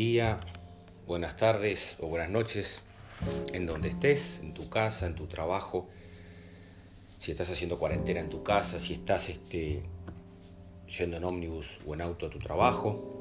día, 0.00 0.40
buenas 1.06 1.36
tardes 1.36 1.96
o 2.00 2.06
buenas 2.06 2.30
noches, 2.30 2.80
en 3.52 3.66
donde 3.66 3.90
estés, 3.90 4.40
en 4.42 4.54
tu 4.54 4.70
casa, 4.70 5.06
en 5.06 5.14
tu 5.14 5.26
trabajo, 5.26 5.90
si 7.18 7.32
estás 7.32 7.50
haciendo 7.50 7.78
cuarentena 7.78 8.20
en 8.20 8.30
tu 8.30 8.42
casa, 8.42 8.80
si 8.80 8.94
estás 8.94 9.28
este, 9.28 9.82
yendo 10.98 11.18
en 11.18 11.24
ómnibus 11.24 11.80
o 11.86 11.92
en 11.92 12.00
auto 12.00 12.28
a 12.28 12.30
tu 12.30 12.38
trabajo. 12.38 13.18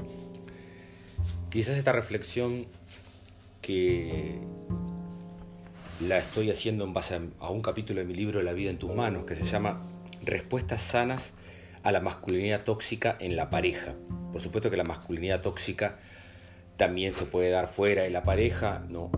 Quizás 1.50 1.76
esta 1.76 1.92
reflexión 1.92 2.66
que 3.62 4.40
la 6.08 6.20
estoy 6.20 6.50
haciendo 6.50 6.86
en 6.86 6.94
base 6.94 7.20
a 7.42 7.50
un 7.50 7.62
capítulo 7.62 8.00
de 8.00 8.06
mi 8.06 8.14
libro 8.14 8.42
La 8.42 8.54
vida 8.54 8.70
en 8.70 8.80
tus 8.80 8.96
manos, 8.96 9.26
que 9.26 9.36
se 9.36 9.44
llama 9.44 9.84
Respuestas 10.24 10.82
sanas 10.82 11.34
a 11.84 11.92
la 11.92 12.00
masculinidad 12.00 12.64
tóxica 12.64 13.18
en 13.20 13.36
la 13.36 13.50
pareja. 13.50 13.96
Por 14.32 14.42
supuesto 14.42 14.70
que 14.70 14.78
la 14.78 14.86
masculinidad 14.86 15.42
tóxica 15.42 16.00
también 16.80 17.14
se 17.14 17.26
puede 17.26 17.50
dar 17.50 17.68
fuera 17.68 18.04
de 18.04 18.10
la 18.10 18.24
pareja, 18.24 18.82
¿no? 18.90 19.12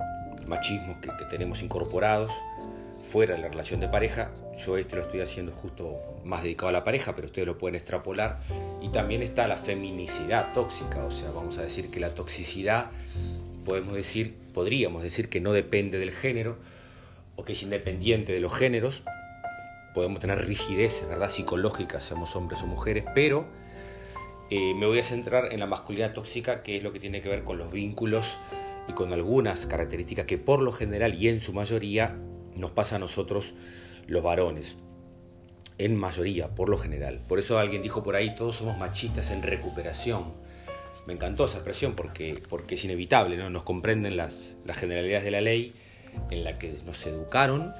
machismos 0.48 0.98
que, 0.98 1.10
tenemos 1.30 1.62
incorporados 1.62 2.32
fuera 3.12 3.36
de 3.36 3.42
la 3.42 3.50
relación 3.50 3.80
de 3.80 3.88
pareja. 3.88 4.32
Yo 4.66 4.78
esto 4.78 4.96
lo 4.96 5.04
estoy 5.04 5.22
haciendo 5.22 5.52
justo 5.52 6.00
más 6.26 6.44
dedicado 6.44 6.70
a 6.70 6.72
la 6.72 6.84
pareja, 6.84 7.16
pero 7.16 7.28
ustedes 7.28 7.48
lo 7.48 7.58
pueden 7.58 7.76
extrapolar. 7.76 8.40
Y 8.82 8.90
también 8.90 9.22
está 9.22 9.48
la 9.48 9.58
feminicidad 9.58 10.54
tóxica, 10.54 11.06
o 11.06 11.12
sea, 11.12 11.30
vamos 11.32 11.60
a 11.60 11.62
decir 11.62 11.92
que 11.92 12.00
la 12.00 12.10
toxicidad, 12.16 12.90
podemos 13.64 13.94
decir, 13.94 14.36
podríamos 14.54 15.04
decir 15.04 15.30
que 15.30 15.40
no 15.40 15.54
depende 15.54 16.00
del 16.00 16.12
género, 16.12 16.58
o 17.36 17.46
que 17.46 17.54
es 17.54 17.62
independiente 17.62 18.34
de 18.34 18.40
los 18.40 18.54
géneros. 18.54 19.04
Podemos 19.94 20.20
tener 20.20 20.46
rigidez, 20.48 21.06
¿verdad? 21.08 21.30
Psicológicas, 21.30 22.04
seamos 22.04 22.36
hombres 22.36 22.64
o 22.64 22.68
mujeres, 22.68 23.06
pero 23.14 23.46
eh, 24.54 24.73
me 24.76 24.86
voy 24.86 25.00
a 25.00 25.04
centrar 25.04 25.53
en 25.53 25.62
la 25.62 25.66
masculinidad 25.66 26.14
tóxica, 26.14 26.62
que 26.62 26.75
es 26.75 26.84
lo 26.84 26.92
que 26.92 27.00
tiene 27.00 27.22
que 27.22 27.30
ver 27.30 27.45
con 27.45 27.58
los 27.58 27.72
vínculos 27.72 28.38
y 28.89 28.92
con 28.92 29.14
algunas 29.14 29.66
características 29.66 30.25
que 30.25 30.38
por 30.38 30.62
lo 30.62 30.73
general 30.73 31.16
y 31.16 31.30
en 31.30 31.39
su 31.39 31.53
mayoría 31.53 32.17
nos 32.53 32.72
pasa 32.72 32.98
a 32.98 33.00
nosotros 33.00 33.53
los 34.08 34.22
varones. 34.22 34.75
En 35.78 35.95
mayoría, 35.95 36.50
por 36.50 36.67
lo 36.67 36.75
general. 36.78 37.22
Por 37.30 37.40
eso 37.40 37.59
alguien 37.59 37.81
dijo 37.81 38.03
por 38.03 38.17
ahí, 38.17 38.36
todos 38.36 38.58
somos 38.58 38.78
machistas 38.78 39.31
en 39.31 39.42
recuperación. 39.42 40.34
Me 41.08 41.14
encantó 41.14 41.45
esa 41.45 41.59
expresión 41.59 41.95
porque, 41.95 42.44
porque 42.50 42.75
es 42.75 42.84
inevitable, 42.84 43.38
¿no? 43.38 43.50
Nos 43.50 43.64
comprenden 43.64 44.18
las, 44.18 44.58
las 44.66 44.75
generalidades 44.75 45.23
de 45.23 45.31
la 45.31 45.40
ley 45.40 45.73
en 46.30 46.44
la 46.44 46.53
que 46.53 46.75
nos 46.86 47.06
educaron 47.06 47.72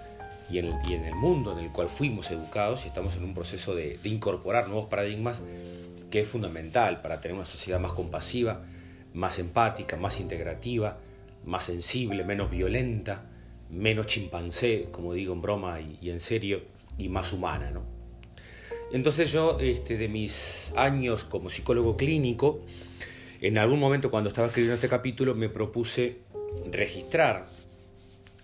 y 0.50 0.60
en, 0.60 0.74
y 0.88 0.94
en 0.94 1.04
el 1.04 1.16
mundo 1.16 1.52
en 1.52 1.66
el 1.66 1.72
cual 1.74 1.90
fuimos 1.90 2.32
educados 2.32 2.86
y 2.86 2.88
estamos 2.88 3.18
en 3.18 3.26
un 3.26 3.34
proceso 3.34 3.76
de, 3.76 3.98
de 3.98 4.10
incorporar 4.10 4.70
nuevos 4.70 4.88
paradigmas 4.88 5.42
que 6.12 6.22
es 6.22 6.28
fundamental 6.28 7.02
para 7.02 7.20
tener 7.20 7.36
una 7.36 7.46
sociedad 7.46 7.80
más 7.80 7.94
compasiva, 7.94 8.64
más 9.14 9.40
empática, 9.40 9.98
más 9.98 10.20
integrativa, 10.20 11.00
más 11.46 11.64
sensible, 11.64 12.24
menos 12.24 12.52
violenta, 12.52 13.24
menos 13.72 14.06
chimpancé, 14.06 14.90
como 14.92 15.14
digo 15.14 15.34
en 15.34 15.42
broma 15.42 15.80
y, 15.82 16.10
en 16.10 16.20
serio, 16.20 16.62
y 16.98 17.10
más 17.10 17.34
humana. 17.34 17.72
¿no? 17.72 17.84
Entonces 18.92 19.32
yo, 19.32 19.58
este, 19.60 19.98
de 19.98 20.08
mis 20.08 20.72
años 20.76 21.24
como 21.24 21.50
psicólogo 21.50 21.98
clínico, 21.98 22.62
en 23.40 23.58
algún 23.58 23.80
momento 23.80 24.12
cuando 24.12 24.28
estaba 24.28 24.48
escribiendo 24.48 24.76
este 24.76 24.90
capítulo 24.90 25.34
me 25.34 25.50
propuse 25.50 26.20
registrar 26.72 27.46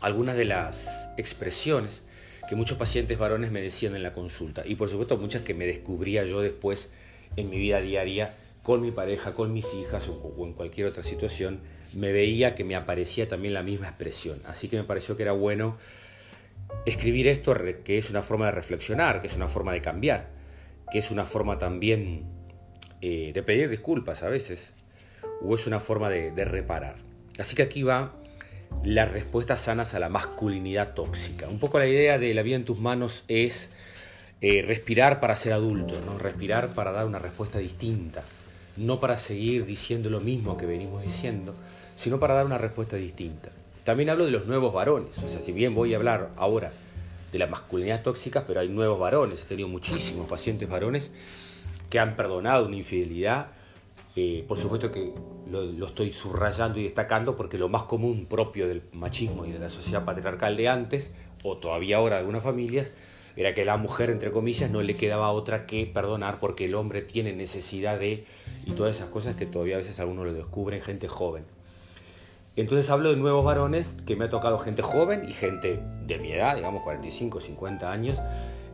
algunas 0.02 0.36
de 0.36 0.46
las 0.46 1.10
expresiones 1.18 2.04
que 2.50 2.56
muchos 2.56 2.78
pacientes 2.78 3.18
varones 3.18 3.52
me 3.52 3.62
decían 3.62 3.96
en 3.96 4.04
la 4.04 4.14
consulta 4.14 4.64
y 4.66 4.76
por 4.76 4.90
supuesto 4.90 5.18
muchas 5.18 5.42
que 5.42 5.54
me 5.54 5.68
descubría 5.68 6.24
yo 6.26 6.42
después 6.42 6.90
en 7.38 7.50
mi 7.50 7.58
vida 7.58 7.80
diaria 7.80 8.34
con 8.64 8.82
mi 8.82 8.92
pareja, 8.92 9.34
con 9.34 9.54
mis 9.54 9.74
hijas 9.74 10.10
o, 10.10 10.46
en 10.46 10.52
cualquier 10.52 10.88
otra 10.88 11.02
situación, 11.02 11.62
me 11.94 12.12
veía 12.12 12.54
que 12.54 12.66
me 12.66 12.76
aparecía 12.76 13.30
también 13.30 13.54
la 13.54 13.64
misma 13.64 13.88
expresión. 13.88 14.42
Así 14.46 14.68
que 14.68 14.76
me 14.76 14.84
pareció 14.84 15.16
que 15.16 15.24
era 15.24 15.32
bueno 15.32 15.78
escribir 16.86 17.28
esto, 17.28 17.56
que 17.86 17.98
es 17.98 18.10
una 18.10 18.22
forma 18.22 18.48
de 18.48 18.52
reflexionar, 18.52 19.22
que 19.22 19.28
es 19.28 19.36
una 19.36 19.48
forma 19.48 19.72
de 19.72 19.82
cambiar, 19.82 20.28
que 20.92 21.00
es 21.00 21.12
una 21.12 21.24
forma 21.24 21.58
también 21.58 22.26
eh, 23.00 23.32
de 23.34 23.44
pedir 23.44 23.70
disculpas 23.70 24.24
a 24.24 24.28
veces, 24.28 24.74
o 25.42 25.56
es 25.56 25.66
una 25.66 25.80
forma 25.80 26.10
de, 26.10 26.46
reparar. 26.46 26.98
Así 27.40 27.56
que 27.56 27.62
aquí 27.62 27.84
va 27.84 28.16
las 28.84 29.10
respuestas 29.10 29.62
sanas 29.62 29.94
a 29.94 30.00
la 30.00 30.10
masculinidad 30.10 30.94
tóxica. 30.94 31.48
Un 31.48 31.60
poco 31.60 31.80
la 31.80 31.88
idea 31.88 32.18
de 32.18 32.34
la 32.34 32.42
vida 32.42 32.58
en 32.58 32.66
tus 32.66 32.80
manos 32.80 33.24
es 33.30 33.72
eh, 34.40 34.62
respirar 34.62 35.20
para 35.20 35.36
ser 35.36 35.54
adulto, 35.54 35.96
¿no? 36.06 36.20
respirar 36.20 36.70
para 36.70 36.92
dar 36.92 37.08
una 37.08 37.18
respuesta 37.18 37.58
distinta, 37.58 38.24
no 38.76 39.00
para 39.00 39.18
seguir 39.18 39.66
diciendo 39.66 40.12
lo 40.12 40.20
mismo 40.20 40.58
que 40.58 40.68
venimos 40.68 41.02
diciendo, 41.02 41.56
sino 41.96 42.20
para 42.20 42.36
dar 42.36 42.46
una 42.46 42.60
respuesta 42.60 42.98
distinta. 42.98 43.50
También 43.84 44.12
hablo 44.12 44.26
de 44.26 44.32
los 44.32 44.46
nuevos 44.46 44.74
varones, 44.74 45.18
o 45.24 45.28
sea, 45.28 45.42
si 45.42 45.52
bien 45.52 45.74
voy 45.74 45.94
a 45.94 45.98
hablar 45.98 46.30
ahora 46.36 46.72
de 47.32 47.40
la 47.40 47.48
masculinidad 47.48 48.04
tóxica, 48.04 48.46
pero 48.46 48.60
hay 48.60 48.70
nuevos 48.70 49.00
varones, 49.00 49.42
he 49.42 49.46
tenido 49.46 49.70
muchísimos 49.70 50.30
pacientes 50.30 50.70
varones 50.70 51.12
que 51.90 52.00
han 52.00 52.16
perdonado 52.16 52.68
una 52.68 52.76
infidelidad, 52.76 53.48
eh, 54.16 54.46
por 54.48 54.60
supuesto 54.60 54.92
que 54.92 55.14
lo, 55.50 55.64
lo, 55.64 55.86
estoy 55.88 56.14
subrayando 56.14 56.80
y 56.80 56.84
destacando 56.84 57.36
porque 57.36 57.58
lo 57.58 57.70
más 57.70 57.84
común 57.84 58.28
propio 58.28 58.68
del 58.68 58.84
machismo 58.94 59.46
y 59.46 59.52
de 59.52 59.60
la 59.60 59.70
sociedad 59.70 60.06
patriarcal 60.06 60.58
de 60.58 60.68
antes, 60.68 61.12
o 61.44 61.58
todavía 61.58 61.98
ahora 61.98 62.16
de 62.16 62.22
algunas 62.22 62.44
familias, 62.44 62.92
era 63.38 63.54
que 63.54 63.64
la 63.64 63.78
mujer, 63.78 64.10
entre 64.10 64.32
comillas, 64.32 64.72
no 64.72 64.82
le 64.82 64.96
quedaba 64.96 65.32
otra 65.32 65.68
que 65.68 65.86
perdonar 65.86 66.40
porque 66.40 66.66
el 66.66 66.74
hombre 66.74 67.04
tiene 67.04 67.34
necesidad 67.34 68.00
de, 68.00 68.26
y 68.66 68.72
todas 68.72 68.96
esas 68.96 69.10
cosas 69.10 69.36
que 69.36 69.46
todavía 69.46 69.76
a 69.76 69.78
veces 69.78 70.00
algunos 70.00 70.26
lo 70.26 70.34
descubren, 70.34 70.82
gente 70.82 71.08
joven. 71.08 71.44
Entonces 72.56 72.90
hablo 72.90 73.12
de 73.12 73.18
nuevos 73.18 73.46
varones, 73.46 73.98
que 74.08 74.16
me 74.16 74.26
ha 74.26 74.30
tocado 74.32 74.58
gente 74.58 74.82
joven 74.82 75.30
y 75.30 75.34
gente 75.34 75.80
de 76.08 76.18
mi 76.18 76.32
edad, 76.32 76.56
digamos 76.56 76.82
45, 76.82 77.40
50 77.40 77.92
años, 77.92 78.18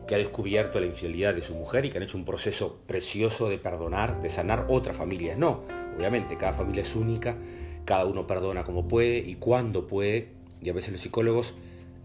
que 0.08 0.16
ha 0.16 0.18
descubierto 0.18 0.80
la 0.80 0.86
infidelidad 0.86 1.36
de 1.36 1.42
su 1.42 1.54
mujer 1.56 1.84
y 1.84 1.90
que 1.90 1.98
han 1.98 2.04
hecho 2.04 2.18
un 2.18 2.24
proceso 2.24 2.80
precioso 2.88 3.50
de 3.50 3.58
perdonar, 3.58 4.22
de 4.22 4.30
sanar 4.30 4.68
otras 4.70 4.96
familias. 4.96 5.38
No, 5.38 5.64
obviamente, 5.98 6.38
cada 6.38 6.54
familia 6.54 6.84
es 6.84 6.96
única, 6.96 7.36
cada 7.84 8.06
uno 8.06 8.26
perdona 8.26 8.64
como 8.64 8.88
puede 8.88 9.18
y 9.18 9.36
cuando 9.36 9.86
puede, 9.86 10.30
y 10.62 10.70
a 10.70 10.74
veces 10.74 10.94
los 10.94 11.02
psicólogos 11.02 11.54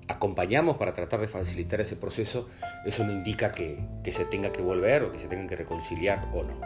acompañamos 0.08 0.78
para 0.78 0.94
tratar 0.94 1.20
de 1.20 1.28
facilitar 1.28 1.80
ese 1.80 1.96
proceso, 1.96 2.48
eso 2.84 3.04
no 3.04 3.12
indica 3.12 3.52
que, 3.52 3.78
se 4.10 4.24
tenga 4.24 4.50
que 4.50 4.62
volver 4.62 5.04
o 5.04 5.12
que 5.12 5.18
se 5.18 5.28
tengan 5.28 5.46
que 5.46 5.56
reconciliar 5.56 6.28
o 6.32 6.42
no. 6.42 6.60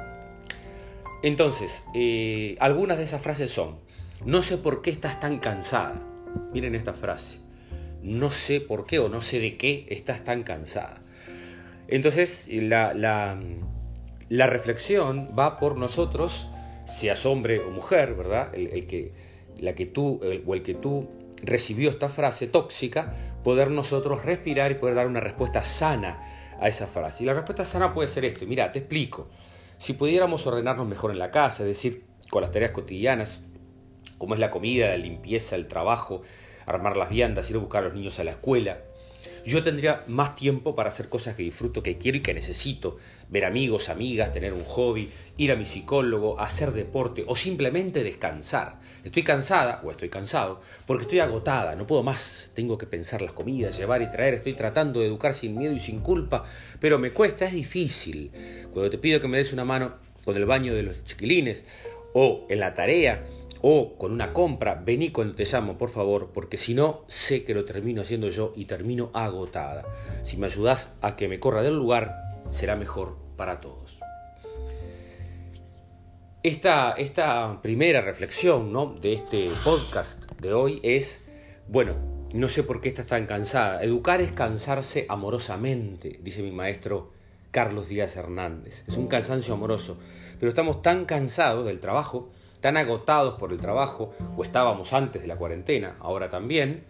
Entonces, 1.23 1.85
eh, 1.95 2.57
algunas 2.61 2.99
de 2.99 3.05
esas 3.05 3.21
frases 3.21 3.51
son, 3.51 3.79
no 4.25 4.43
sé 4.43 4.59
por 4.59 4.83
qué 4.83 4.91
estás 4.91 5.21
tan 5.21 5.39
cansada. 5.39 6.01
Miren 6.53 6.75
esta 6.75 6.95
frase, 6.95 7.39
no 8.03 8.31
sé 8.31 8.61
por 8.61 8.87
qué 8.87 8.99
o 8.99 9.09
no 9.09 9.21
sé 9.21 9.41
de 9.41 9.57
qué 9.57 9.87
estás 9.91 10.25
tan 10.25 10.45
cansada. 10.45 11.01
Entonces, 11.89 12.47
la, 12.49 12.95
la, 12.95 14.47
reflexión 14.47 15.31
va 15.39 15.59
por 15.59 15.77
nosotros, 15.77 16.49
seas 16.87 17.27
hombre 17.27 17.61
o 17.61 17.71
mujer, 17.71 18.15
¿verdad? 18.15 18.55
El, 18.55 18.87
que, 18.87 19.13
la 19.59 19.75
que 19.75 19.87
tú, 19.87 20.21
o 20.47 20.55
el 20.55 20.63
que 20.63 20.75
tú 20.75 21.09
recibió 21.43 21.91
esta 21.91 22.09
frase 22.09 22.47
tóxica, 22.47 23.13
poder 23.45 23.71
nosotros 23.71 24.25
respirar 24.25 24.71
y 24.71 24.77
poder 24.77 24.95
dar 24.95 25.07
una 25.07 25.21
respuesta 25.21 25.65
sana 25.65 26.21
a 26.61 26.69
esa 26.69 26.87
frase. 26.87 27.25
Y 27.25 27.27
la 27.27 27.35
respuesta 27.35 27.65
sana 27.65 27.93
puede 27.93 28.09
ser 28.09 28.25
esto, 28.25 28.47
mira, 28.47 28.71
te 28.73 28.81
explico. 28.81 29.29
Si 29.79 29.95
pudiéramos 29.95 30.47
ordenarnos 30.47 30.87
mejor 30.87 31.11
en 31.11 31.19
la 31.19 31.31
casa, 31.31 31.65
es 31.65 31.69
decir, 31.69 32.05
con 32.31 32.41
las 32.43 32.53
tareas 32.53 32.71
cotidianas, 32.71 33.45
como 34.17 34.35
es 34.35 34.41
la 34.41 34.51
comida, 34.51 34.89
la 34.89 34.97
limpieza, 34.97 35.57
el 35.57 35.67
trabajo, 35.67 36.23
armar 36.67 36.97
las 36.97 37.11
viandas, 37.11 37.51
ir 37.51 37.57
a 37.57 37.59
buscar 37.59 37.83
a 37.83 37.87
los 37.87 37.95
niños 37.95 38.19
a 38.21 38.25
la 38.25 38.31
escuela, 38.31 38.79
yo 39.45 39.63
tendría 39.63 40.05
más 40.07 40.35
tiempo 40.35 40.75
para 40.75 40.89
hacer 40.89 41.09
cosas 41.09 41.35
que 41.35 41.43
disfruto, 41.43 41.83
que 41.83 41.99
quiero 41.99 42.19
y 42.19 42.23
que 42.23 42.35
necesito. 42.35 42.97
Ver 43.29 43.45
amigos, 43.45 43.89
amigas, 43.89 44.31
tener 44.33 44.53
un 44.53 44.65
hobby, 44.65 45.09
ir 45.39 45.53
a 45.53 45.57
mi 45.57 45.65
psicólogo, 45.65 46.39
hacer 46.39 46.71
deporte 46.73 47.25
o 47.27 47.35
simplemente 47.35 48.03
descansar. 48.03 48.79
Estoy 49.05 49.23
cansada 49.23 49.81
o 49.85 49.91
estoy 49.91 50.09
cansado 50.09 50.61
porque 50.87 51.03
estoy 51.03 51.21
agotada, 51.21 51.75
no 51.77 51.87
puedo 51.87 52.03
más. 52.03 52.51
Tengo 52.55 52.77
que 52.77 52.87
pensar 52.87 53.23
las 53.23 53.33
comidas, 53.33 53.77
llevar 53.79 54.03
y 54.03 54.11
traer. 54.11 54.35
Estoy 54.35 54.53
tratando 54.53 55.01
de 55.01 55.07
educar 55.07 55.35
sin 55.35 55.57
miedo 55.57 55.73
y 55.73 55.79
sin 55.79 56.01
culpa, 56.01 56.45
pero 56.81 56.99
me 56.99 57.13
cuesta, 57.13 57.47
es 57.47 57.53
difícil. 57.53 58.31
Cuando 58.73 58.91
te 58.91 58.99
pido 58.99 59.21
que 59.21 59.29
me 59.29 59.39
des 59.39 59.53
una 59.53 59.65
mano 59.65 59.95
con 60.25 60.37
el 60.37 60.45
baño 60.45 60.75
de 60.75 60.83
los 60.83 61.05
chiquilines 61.05 61.65
o 62.15 62.47
en 62.49 62.61
la 62.61 62.75
tarea, 62.75 63.25
o 63.63 63.97
con 63.97 64.13
una 64.13 64.33
compra, 64.33 64.75
vení 64.75 65.11
cuando 65.11 65.37
te 65.37 65.45
llamo, 65.45 65.79
por 65.79 65.89
favor, 65.89 66.31
porque 66.35 66.59
si 66.59 66.75
no, 66.75 67.05
sé 67.07 67.45
que 67.45 67.55
lo 67.55 67.65
termino 67.65 68.03
haciendo 68.03 68.29
yo 68.29 68.53
y 68.57 68.65
termino 68.65 69.11
agotada. 69.15 69.85
Si 70.25 70.37
me 70.37 70.47
ayudas 70.47 70.95
a 71.01 71.15
que 71.15 71.29
me 71.29 71.39
corra 71.39 71.63
del 71.63 71.77
lugar, 71.77 72.43
será 72.49 72.75
mejor 72.75 73.17
para 73.37 73.61
todos. 73.61 74.01
Esta, 76.43 76.93
esta 76.99 77.63
primera 77.63 78.01
reflexión 78.01 78.73
¿no? 78.73 78.97
de 79.01 79.13
este 79.13 79.49
podcast 79.63 80.29
de 80.41 80.53
hoy 80.53 80.81
es, 80.83 81.25
bueno, 81.69 81.95
no 82.35 82.49
sé 82.49 82.65
por 82.65 82.81
qué 82.81 82.89
estás 82.89 83.07
tan 83.07 83.27
cansada. 83.27 83.81
Educar 83.85 84.21
es 84.21 84.33
cansarse 84.33 85.07
amorosamente, 85.09 86.19
dice 86.21 86.43
mi 86.43 86.51
maestro 86.51 87.13
Carlos 87.53 87.89
Díaz 87.89 88.17
Hernández. 88.17 88.83
Es 88.89 88.97
un 88.97 89.07
cansancio 89.07 89.55
amoroso, 89.55 89.99
pero 90.41 90.49
estamos 90.49 90.83
tan 90.83 91.05
cansados 91.05 91.65
del 91.65 91.79
trabajo 91.79 92.33
tan 92.63 92.77
agotados 92.77 93.35
por 93.39 93.53
el 93.53 93.59
trabajo, 93.59 94.15
o 94.37 94.45
estábamos 94.45 94.93
antes 94.93 95.21
de 95.21 95.29
la 95.29 95.37
cuarentena, 95.37 95.97
ahora 96.01 96.31
también, 96.31 96.85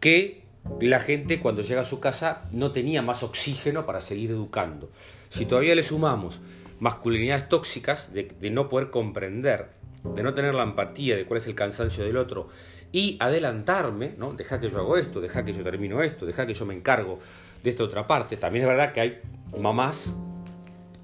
que 0.00 0.42
la 0.80 1.00
gente 1.00 1.38
cuando 1.38 1.62
llega 1.62 1.82
a 1.82 1.84
su 1.84 2.00
casa 2.00 2.48
no 2.50 2.72
tenía 2.72 3.02
más 3.02 3.22
oxígeno 3.22 3.84
para 3.84 4.00
seguir 4.00 4.30
educando. 4.30 4.90
Si 5.28 5.44
todavía 5.44 5.74
le 5.74 5.82
sumamos 5.82 6.40
masculinidades 6.80 7.48
tóxicas 7.48 8.12
de, 8.14 8.50
no 8.50 8.70
poder 8.70 8.90
comprender, 8.90 9.68
de 10.02 10.22
no 10.22 10.32
tener 10.32 10.54
la 10.54 10.62
empatía 10.62 11.14
de 11.14 11.26
cuál 11.26 11.38
es 11.38 11.46
el 11.46 11.54
cansancio 11.54 12.02
del 12.02 12.16
otro 12.16 12.48
y 12.90 13.18
adelantarme, 13.20 14.14
¿no? 14.16 14.32
Deja 14.32 14.58
que 14.58 14.70
yo 14.70 14.78
hago 14.78 14.96
esto, 14.96 15.20
deja 15.20 15.44
que 15.44 15.52
yo 15.52 15.62
termino 15.62 16.02
esto, 16.02 16.24
deja 16.24 16.46
que 16.46 16.54
yo 16.54 16.64
me 16.64 16.74
encargo 16.74 17.18
de 17.62 17.68
esta 17.68 17.84
otra 17.84 18.06
parte. 18.06 18.38
También 18.38 18.62
es 18.62 18.68
verdad 18.68 18.92
que 18.92 19.00
hay 19.00 19.20
mamás 19.60 20.14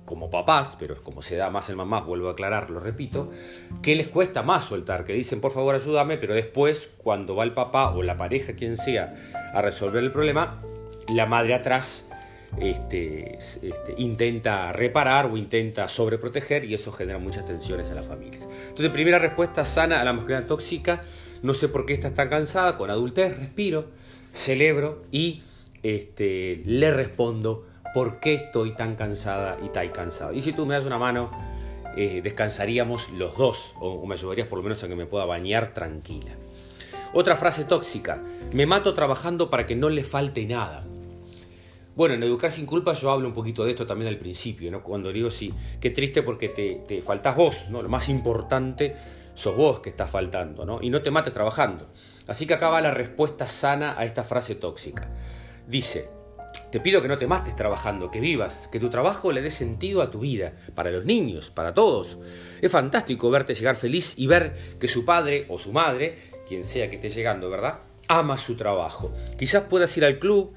como 0.05 0.31
papás, 0.31 0.77
pero 0.79 1.03
como 1.03 1.23
se 1.23 1.37
da 1.37 1.51
más 1.51 1.71
en 1.71 1.77
mamás, 1.77 2.05
vuelvo 2.05 2.29
a 2.29 2.33
aclarar, 2.33 2.71
lo 2.71 2.81
repito, 2.81 3.31
que 3.83 3.95
les 3.95 4.09
cuesta 4.09 4.43
más 4.43 4.65
soltar, 4.65 5.05
que 5.05 5.13
dicen 5.13 5.41
por 5.41 5.53
favor 5.53 5.75
ayúdame, 5.75 6.19
pero 6.19 6.35
después 6.35 6.91
cuando 6.99 7.37
va 7.37 7.45
el 7.45 7.55
papá 7.55 7.91
o 7.91 8.03
la 8.03 8.17
pareja, 8.17 8.55
quien 8.55 8.77
sea, 8.77 9.15
a 9.55 9.63
resolver 9.63 10.03
el 10.03 10.13
problema, 10.13 10.63
la 11.09 11.27
madre 11.27 11.55
atrás 11.55 12.09
este, 12.59 13.39
este, 13.39 13.95
intenta 13.97 14.73
reparar 14.73 15.27
o 15.27 15.37
intenta 15.37 15.89
sobreproteger 15.89 16.65
y 16.65 16.75
eso 16.75 16.93
genera 16.93 17.19
muchas 17.19 17.47
tensiones 17.47 17.91
a 17.91 17.95
las 17.95 18.07
familias. 18.07 18.43
Entonces, 18.69 18.91
primera 18.91 19.19
respuesta 19.19 19.65
sana 19.65 20.01
a 20.01 20.05
la 20.05 20.13
masculinidad 20.13 20.47
tóxica, 20.47 21.03
no 21.43 21.55
sé 21.55 21.69
por 21.69 21.87
qué 21.87 21.95
está 21.95 22.13
tan 22.13 22.29
cansada, 22.29 22.77
con 22.77 22.91
adultez 22.91 23.39
respiro, 23.39 23.87
celebro 24.33 25.03
y 25.11 25.43
este, 25.83 26.63
le 26.65 26.91
respondo 26.91 27.67
por 27.95 28.21
qué 28.21 28.35
estoy 28.35 28.75
tan 28.75 28.97
cansada 28.97 29.59
y 29.65 29.69
tan 29.69 29.89
cansado. 29.91 30.33
Y 30.33 30.43
si 30.43 30.53
tú 30.53 30.67
me 30.67 30.75
das 30.75 30.85
una 30.85 30.99
mano, 30.99 31.31
eh, 31.97 32.21
descansaríamos 32.23 33.11
los 33.11 33.37
dos, 33.37 33.75
o, 33.81 34.07
me 34.07 34.15
ayudarías 34.15 34.49
por 34.49 34.59
lo 34.59 34.63
menos 34.63 34.83
a 34.83 34.89
que 34.89 34.97
me 34.97 35.07
pueda 35.07 35.27
bañar 35.27 35.75
tranquila. 35.75 36.33
Otra 37.13 37.37
frase 37.37 37.65
tóxica, 37.65 38.23
me 38.55 38.65
mato 38.65 38.95
trabajando 38.95 39.51
para 39.51 39.67
que 39.67 39.77
no 39.77 39.91
le 39.91 40.05
falte 40.05 40.47
nada. 40.47 40.85
Bueno, 41.95 42.15
en 42.15 42.23
Educar 42.23 42.51
sin 42.51 42.65
culpa 42.65 42.95
yo 42.95 43.11
hablo 43.11 43.29
un 43.29 43.35
poquito 43.35 43.65
de 43.65 43.71
esto 43.71 43.87
también 43.87 44.09
al 44.09 44.17
principio, 44.17 44.71
¿no? 44.71 44.83
Cuando 44.83 45.13
digo, 45.13 45.31
sí, 45.31 45.53
qué 45.79 45.91
triste 45.91 46.23
porque 46.23 46.49
te, 46.49 46.83
te 46.89 47.03
faltas 47.03 47.37
vos, 47.37 47.67
¿no? 47.69 47.83
Lo 47.83 47.91
más 47.91 48.09
importante 48.09 48.97
sos 49.35 49.55
vos 49.55 49.81
que 49.81 49.91
estás 49.91 50.11
faltando, 50.11 50.65
¿no? 50.65 50.79
Y 50.81 50.89
no 50.89 51.03
te 51.03 51.11
mates 51.11 51.35
trabajando. 51.35 51.87
Así 52.27 52.47
que 52.47 52.55
acá 52.55 52.71
va 52.71 52.81
la 52.81 52.93
respuesta 52.93 53.47
sana 53.47 53.95
a 53.99 54.05
esta 54.07 54.25
frase 54.25 54.55
tóxica. 54.55 55.11
Dice, 55.67 56.09
te 56.71 56.81
pido 56.81 57.03
que 57.03 57.09
no 57.09 57.19
te 57.19 57.27
mates 57.27 57.55
trabajando, 57.55 58.11
que 58.11 58.21
vivas, 58.21 58.69
que 58.73 58.81
tu 58.81 58.89
trabajo 58.89 59.31
le 59.31 59.43
dé 59.43 59.51
sentido 59.51 60.01
a 60.03 60.11
tu 60.11 60.21
vida, 60.21 60.53
para 60.75 60.91
los 60.91 61.05
niños, 61.05 61.51
para 61.51 61.75
todos. 61.75 62.19
Es 62.61 62.73
fantástico 62.73 63.31
verte 63.31 63.55
llegar 63.55 63.77
feliz 63.77 64.15
y 64.17 64.27
ver 64.27 64.55
que 64.81 64.89
su 64.89 65.05
padre 65.05 65.47
o 65.49 65.59
su 65.59 65.73
madre, 65.73 66.17
quien 66.49 66.65
sea 66.65 66.89
que 66.89 66.97
esté 66.97 67.11
llegando, 67.11 67.51
¿verdad? 67.51 67.81
Ama 68.09 68.39
su 68.39 68.57
trabajo. 68.57 69.13
Quizás 69.39 69.65
puedas 69.65 69.97
ir 69.97 70.05
al 70.05 70.19
club 70.19 70.55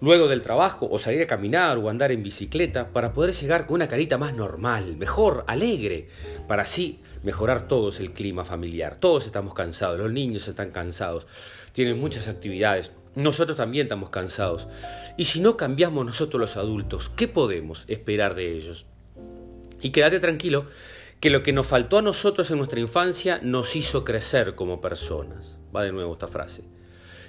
luego 0.00 0.28
del 0.28 0.42
trabajo 0.42 0.88
o 0.90 0.98
salir 0.98 1.22
a 1.22 1.26
caminar 1.26 1.78
o 1.78 1.88
andar 1.88 2.12
en 2.12 2.22
bicicleta 2.22 2.92
para 2.92 3.12
poder 3.12 3.34
llegar 3.34 3.66
con 3.66 3.76
una 3.76 3.88
carita 3.88 4.18
más 4.18 4.34
normal, 4.34 4.96
mejor, 4.96 5.44
alegre, 5.46 6.08
para 6.46 6.62
así 6.62 7.00
mejorar 7.22 7.66
todos 7.66 7.98
el 8.00 8.12
clima 8.12 8.44
familiar. 8.44 8.98
Todos 9.00 9.26
estamos 9.26 9.54
cansados, 9.54 9.98
los 9.98 10.12
niños 10.12 10.46
están 10.48 10.70
cansados, 10.70 11.26
tienen 11.72 11.98
muchas 11.98 12.28
actividades, 12.28 12.92
nosotros 13.16 13.56
también 13.56 13.86
estamos 13.86 14.10
cansados. 14.10 14.68
Y 15.16 15.24
si 15.24 15.40
no 15.40 15.56
cambiamos 15.56 16.06
nosotros 16.06 16.40
los 16.40 16.56
adultos, 16.56 17.10
¿qué 17.16 17.26
podemos 17.26 17.84
esperar 17.88 18.34
de 18.34 18.56
ellos? 18.56 18.86
Y 19.80 19.90
quédate 19.90 20.20
tranquilo 20.20 20.66
que 21.18 21.30
lo 21.30 21.42
que 21.42 21.52
nos 21.52 21.66
faltó 21.66 21.98
a 21.98 22.02
nosotros 22.02 22.50
en 22.50 22.58
nuestra 22.58 22.78
infancia 22.78 23.40
nos 23.42 23.74
hizo 23.74 24.04
crecer 24.04 24.54
como 24.54 24.80
personas. 24.80 25.56
Va 25.74 25.82
de 25.82 25.92
nuevo 25.92 26.12
esta 26.12 26.28
frase. 26.28 26.62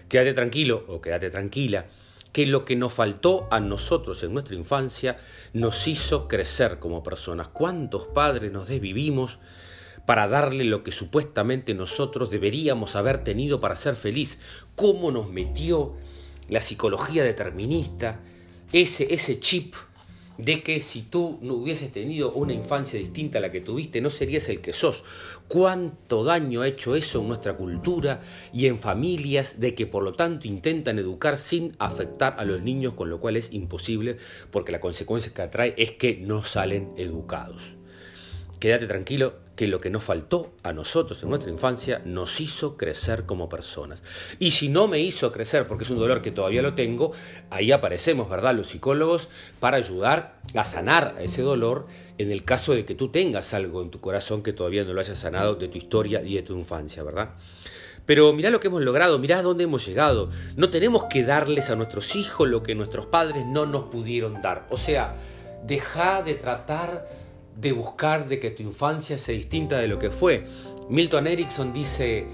Quédate 0.09 0.33
tranquilo 0.33 0.85
o 0.87 1.01
quédate 1.01 1.29
tranquila 1.29 1.85
que 2.33 2.45
lo 2.45 2.65
que 2.65 2.75
nos 2.75 2.93
faltó 2.93 3.47
a 3.49 3.59
nosotros 3.59 4.21
en 4.23 4.33
nuestra 4.33 4.55
infancia 4.55 5.17
nos 5.53 5.87
hizo 5.87 6.27
crecer 6.27 6.79
como 6.79 7.01
personas. 7.01 7.47
¿Cuántos 7.47 8.05
padres 8.07 8.51
nos 8.51 8.67
desvivimos 8.67 9.39
para 10.07 10.29
darle 10.29 10.63
lo 10.63 10.85
que 10.85 10.93
supuestamente 10.93 11.73
nosotros 11.73 12.29
deberíamos 12.29 12.95
haber 12.95 13.25
tenido 13.25 13.59
para 13.59 13.75
ser 13.75 13.93
feliz. 13.95 14.39
¿Cómo 14.73 15.11
nos 15.11 15.29
metió 15.29 15.95
la 16.47 16.61
psicología 16.61 17.25
determinista 17.25 18.21
ese, 18.71 19.13
ese 19.13 19.41
chip 19.41 19.75
de 20.37 20.63
que 20.63 20.79
si 20.79 21.01
tú 21.01 21.39
no 21.41 21.55
hubieses 21.55 21.91
tenido 21.91 22.31
una 22.31 22.53
infancia 22.53 22.97
distinta 22.97 23.39
a 23.39 23.41
la 23.41 23.51
que 23.51 23.59
tuviste, 23.59 23.99
no 23.99 24.09
serías 24.09 24.47
el 24.47 24.61
que 24.61 24.71
sos. 24.71 25.03
¿Cuánto 25.49 26.23
daño 26.23 26.61
ha 26.61 26.69
hecho 26.69 26.95
eso 26.95 27.19
en 27.19 27.27
nuestra 27.27 27.57
cultura 27.57 28.21
y 28.53 28.67
en 28.67 28.79
familias 28.79 29.59
de 29.59 29.75
que 29.75 29.87
por 29.87 30.03
lo 30.03 30.13
tanto 30.13 30.47
intentan 30.47 30.99
educar 30.99 31.37
sin 31.37 31.75
afectar 31.79 32.35
a 32.37 32.45
los 32.45 32.61
niños, 32.61 32.93
con 32.93 33.09
lo 33.09 33.19
cual 33.19 33.35
es 33.35 33.51
imposible 33.51 34.15
porque 34.51 34.71
la 34.71 34.79
consecuencia 34.79 35.33
que 35.33 35.41
atrae 35.41 35.73
es 35.75 35.91
que 35.91 36.15
no 36.15 36.43
salen 36.43 36.93
educados? 36.95 37.75
Quédate 38.61 38.87
tranquilo 38.87 39.46
que 39.57 39.67
lo 39.67 39.81
que 39.81 39.89
nos 39.89 40.03
faltó 40.03 40.53
a 40.61 40.71
nosotros 40.71 41.21
en 41.23 41.29
nuestra 41.29 41.51
infancia 41.51 41.99
nos 42.05 42.39
hizo 42.39 42.77
crecer 42.77 43.25
como 43.25 43.49
personas. 43.49 44.03
Y 44.37 44.51
si 44.51 44.69
no 44.69 44.87
me 44.87 44.99
hizo 44.99 45.31
crecer, 45.31 45.67
porque 45.67 45.83
es 45.83 45.89
un 45.89 45.97
dolor 45.97 46.21
que 46.21 46.31
todavía 46.31 46.61
lo 46.61 46.75
tengo, 46.75 47.11
ahí 47.49 47.71
aparecemos, 47.71 48.29
¿verdad? 48.29 48.55
Los 48.55 48.67
psicólogos 48.67 49.29
para 49.59 49.77
ayudar 49.77 50.39
a 50.53 50.63
sanar 50.63 51.15
ese 51.19 51.41
dolor 51.41 51.87
en 52.19 52.31
el 52.31 52.43
caso 52.43 52.75
de 52.75 52.85
que 52.85 52.93
tú 52.93 53.09
tengas 53.09 53.55
algo 53.55 53.81
en 53.81 53.89
tu 53.89 53.99
corazón 53.99 54.43
que 54.43 54.53
todavía 54.53 54.83
no 54.83 54.93
lo 54.93 55.01
hayas 55.01 55.17
sanado 55.17 55.55
de 55.55 55.67
tu 55.67 55.79
historia 55.79 56.21
y 56.21 56.35
de 56.35 56.43
tu 56.43 56.55
infancia, 56.55 57.01
¿verdad? 57.01 57.31
Pero 58.05 58.31
mirá 58.33 58.51
lo 58.51 58.59
que 58.59 58.67
hemos 58.67 58.83
logrado, 58.83 59.17
mirá 59.17 59.41
dónde 59.41 59.63
hemos 59.63 59.85
llegado. 59.87 60.29
No 60.55 60.69
tenemos 60.69 61.05
que 61.05 61.23
darles 61.23 61.71
a 61.71 61.75
nuestros 61.75 62.15
hijos 62.15 62.47
lo 62.47 62.61
que 62.61 62.75
nuestros 62.75 63.07
padres 63.07 63.43
no 63.47 63.65
nos 63.65 63.85
pudieron 63.85 64.39
dar. 64.39 64.67
O 64.69 64.77
sea, 64.77 65.15
deja 65.65 66.21
de 66.21 66.35
tratar 66.35 67.07
de 67.57 67.71
buscar 67.71 68.27
de 68.27 68.39
que 68.39 68.51
tu 68.51 68.63
infancia 68.63 69.17
sea 69.17 69.35
distinta 69.35 69.79
de 69.79 69.87
lo 69.87 69.99
que 69.99 70.11
fue. 70.11 70.45
Milton 70.89 71.27
Erickson 71.27 71.73
dice, 71.73 72.25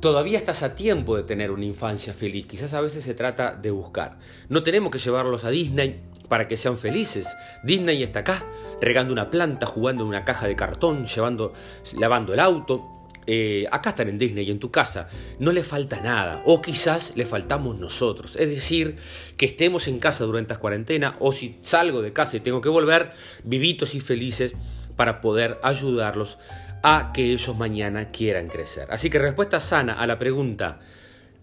todavía 0.00 0.38
estás 0.38 0.62
a 0.62 0.76
tiempo 0.76 1.16
de 1.16 1.24
tener 1.24 1.50
una 1.50 1.64
infancia 1.64 2.12
feliz, 2.12 2.46
quizás 2.46 2.74
a 2.74 2.80
veces 2.80 3.02
se 3.02 3.14
trata 3.14 3.54
de 3.54 3.70
buscar. 3.70 4.18
No 4.48 4.62
tenemos 4.62 4.92
que 4.92 4.98
llevarlos 4.98 5.44
a 5.44 5.50
Disney 5.50 6.02
para 6.28 6.48
que 6.48 6.56
sean 6.56 6.76
felices. 6.76 7.28
Disney 7.64 8.02
está 8.02 8.20
acá, 8.20 8.44
regando 8.80 9.12
una 9.12 9.30
planta, 9.30 9.66
jugando 9.66 10.02
en 10.02 10.10
una 10.10 10.24
caja 10.24 10.46
de 10.46 10.54
cartón, 10.54 11.06
lavando 11.98 12.34
el 12.34 12.40
auto, 12.40 12.95
eh, 13.26 13.66
acá 13.70 13.90
están 13.90 14.08
en 14.08 14.18
Disney, 14.18 14.50
en 14.50 14.58
tu 14.58 14.70
casa, 14.70 15.08
no 15.38 15.52
le 15.52 15.64
falta 15.64 16.00
nada, 16.00 16.42
o 16.44 16.62
quizás 16.62 17.16
le 17.16 17.26
faltamos 17.26 17.78
nosotros. 17.78 18.36
Es 18.36 18.48
decir, 18.50 18.96
que 19.36 19.46
estemos 19.46 19.88
en 19.88 19.98
casa 19.98 20.24
durante 20.24 20.52
esta 20.52 20.60
cuarentena, 20.60 21.16
o 21.18 21.32
si 21.32 21.58
salgo 21.62 22.02
de 22.02 22.12
casa 22.12 22.36
y 22.36 22.40
tengo 22.40 22.60
que 22.60 22.68
volver, 22.68 23.10
vivitos 23.42 23.94
y 23.94 24.00
felices 24.00 24.54
para 24.96 25.20
poder 25.20 25.58
ayudarlos 25.62 26.38
a 26.82 27.12
que 27.12 27.32
ellos 27.32 27.56
mañana 27.56 28.10
quieran 28.10 28.48
crecer. 28.48 28.88
Así 28.90 29.10
que 29.10 29.18
respuesta 29.18 29.58
sana 29.60 29.94
a 29.94 30.06
la 30.06 30.18
pregunta, 30.18 30.78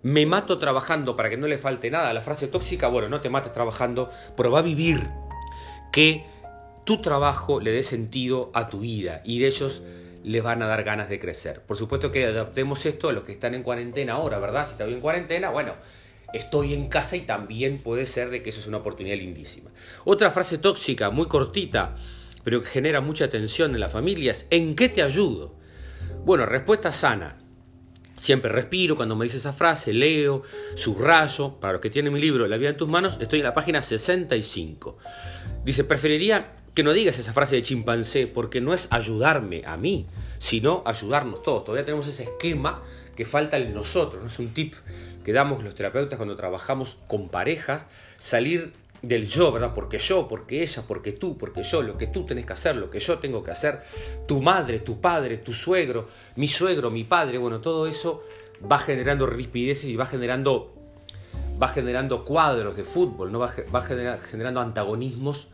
¿me 0.02 0.26
mato 0.26 0.58
trabajando 0.60 1.16
para 1.16 1.30
que 1.30 1.38
no 1.38 1.48
le 1.48 1.58
falte 1.58 1.92
nada? 1.92 2.14
La 2.14 2.22
frase 2.22 2.48
tóxica, 2.48 2.88
bueno, 2.88 3.10
no 3.10 3.20
te 3.20 3.30
mates 3.30 3.52
trabajando, 3.52 4.10
pero 4.38 4.52
va 4.52 4.60
a 4.60 4.64
vivir 4.64 5.10
que 5.92 6.26
tu 6.86 7.02
trabajo 7.02 7.60
le 7.60 7.72
dé 7.72 7.84
sentido 7.84 8.52
a 8.54 8.70
tu 8.70 8.80
vida 8.80 9.22
y 9.24 9.40
de 9.40 9.48
ellos 9.48 9.84
les 10.24 10.42
van 10.42 10.62
a 10.62 10.68
dar 10.68 10.84
ganas 10.84 11.10
de 11.10 11.20
crecer. 11.20 11.62
Por 11.62 11.78
supuesto 11.78 12.12
que 12.12 12.26
adaptemos 12.26 12.86
esto 12.86 13.10
a 13.10 13.14
los 13.14 13.24
que 13.24 13.34
están 13.34 13.54
en 13.54 13.64
cuarentena 13.64 14.14
ahora, 14.14 14.40
¿verdad? 14.40 14.66
Si 14.66 14.72
estoy 14.72 14.94
en 14.94 15.02
cuarentena, 15.02 15.50
bueno, 15.50 15.76
estoy 16.34 16.74
en 16.74 16.88
casa 16.88 17.16
y 17.16 17.22
también 17.22 17.78
puede 17.78 18.06
ser 18.06 18.30
de 18.30 18.42
que 18.42 18.50
eso 18.50 18.60
es 18.60 18.68
una 18.68 18.78
oportunidad 18.78 19.18
lindísima. 19.18 19.72
Otra 20.06 20.32
frase 20.32 20.58
tóxica, 20.58 21.10
muy 21.10 21.28
cortita, 21.28 21.96
pero 22.44 22.62
que 22.62 22.68
genera 22.68 23.02
mucha 23.02 23.30
tensión 23.30 23.74
en 23.74 23.82
las 23.82 23.92
familias, 23.92 24.48
¿en 24.50 24.76
qué 24.76 24.90
te 24.90 25.04
ayudo? 25.04 25.56
Bueno, 26.26 26.46
respuesta 26.46 26.92
sana. 26.92 27.40
Siempre 28.16 28.50
respiro 28.50 28.96
cuando 28.96 29.16
me 29.16 29.26
dice 29.26 29.38
esa 29.38 29.52
frase, 29.52 29.92
leo, 29.92 30.44
subrayo. 30.76 31.60
Para 31.60 31.74
los 31.74 31.82
que 31.82 31.90
tienen 31.90 32.14
mi 32.14 32.22
libro 32.22 32.48
La 32.48 32.58
vida 32.58 32.70
en 32.70 32.78
tus 32.78 32.88
manos, 32.88 33.18
estoy 33.20 33.40
en 33.40 33.46
la 33.46 33.54
página 33.54 33.82
65. 33.82 34.98
Dice, 35.66 35.84
preferiría 35.84 36.63
que 36.74 36.84
no 36.84 36.94
digas 36.94 37.20
esa 37.20 37.34
frase 37.34 37.56
de 37.56 37.62
chimpancé 37.62 38.28
porque 38.28 38.62
no 38.62 38.74
es 38.74 38.88
ayudarme 38.92 39.62
a 39.66 39.78
mí, 39.78 40.08
sino 40.40 40.82
ayudarnos 40.86 41.44
todos. 41.44 41.66
Todavía 41.66 41.86
tenemos 41.86 42.08
ese 42.08 42.24
esquema 42.24 42.82
que 43.16 43.26
falta 43.26 43.58
en 43.58 43.74
nosotros, 43.74 44.22
no 44.22 44.28
es 44.28 44.40
un 44.40 44.54
tip 44.54 44.74
que 45.24 45.34
damos 45.34 45.64
los 45.64 45.76
terapeutas 45.76 46.18
cuando 46.18 46.36
trabajamos 46.36 46.98
con 47.08 47.30
parejas, 47.30 47.86
salir 48.18 48.74
del 49.04 49.28
yo, 49.28 49.52
¿verdad? 49.52 49.74
Porque 49.76 50.00
yo, 50.00 50.28
porque 50.28 50.64
ella, 50.64 50.84
porque 50.88 51.12
tú, 51.12 51.38
porque 51.38 51.62
yo, 51.64 51.82
lo 51.82 51.98
que 51.98 52.08
tú 52.08 52.26
tenés 52.26 52.46
que 52.46 52.54
hacer, 52.54 52.76
lo 52.76 52.90
que 52.90 53.00
yo 53.00 53.20
tengo 53.20 53.44
que 53.44 53.52
hacer, 53.52 53.82
tu 54.28 54.42
madre, 54.42 54.80
tu 54.80 55.00
padre, 55.00 55.38
tu 55.38 55.54
suegro, 55.54 56.08
mi 56.38 56.48
suegro, 56.48 56.90
mi 56.90 57.04
padre, 57.04 57.38
bueno, 57.38 57.62
todo 57.62 57.86
eso 57.86 58.24
va 58.70 58.80
generando 58.80 59.26
rispideces 59.28 59.86
y 59.86 59.96
va 59.96 60.06
generando, 60.06 60.74
va 61.62 61.68
generando 61.68 62.24
cuadros 62.26 62.76
de 62.76 62.84
fútbol, 62.84 63.32
¿no? 63.32 63.40
va 63.40 63.82
generando 63.82 64.62
antagonismos 64.62 65.50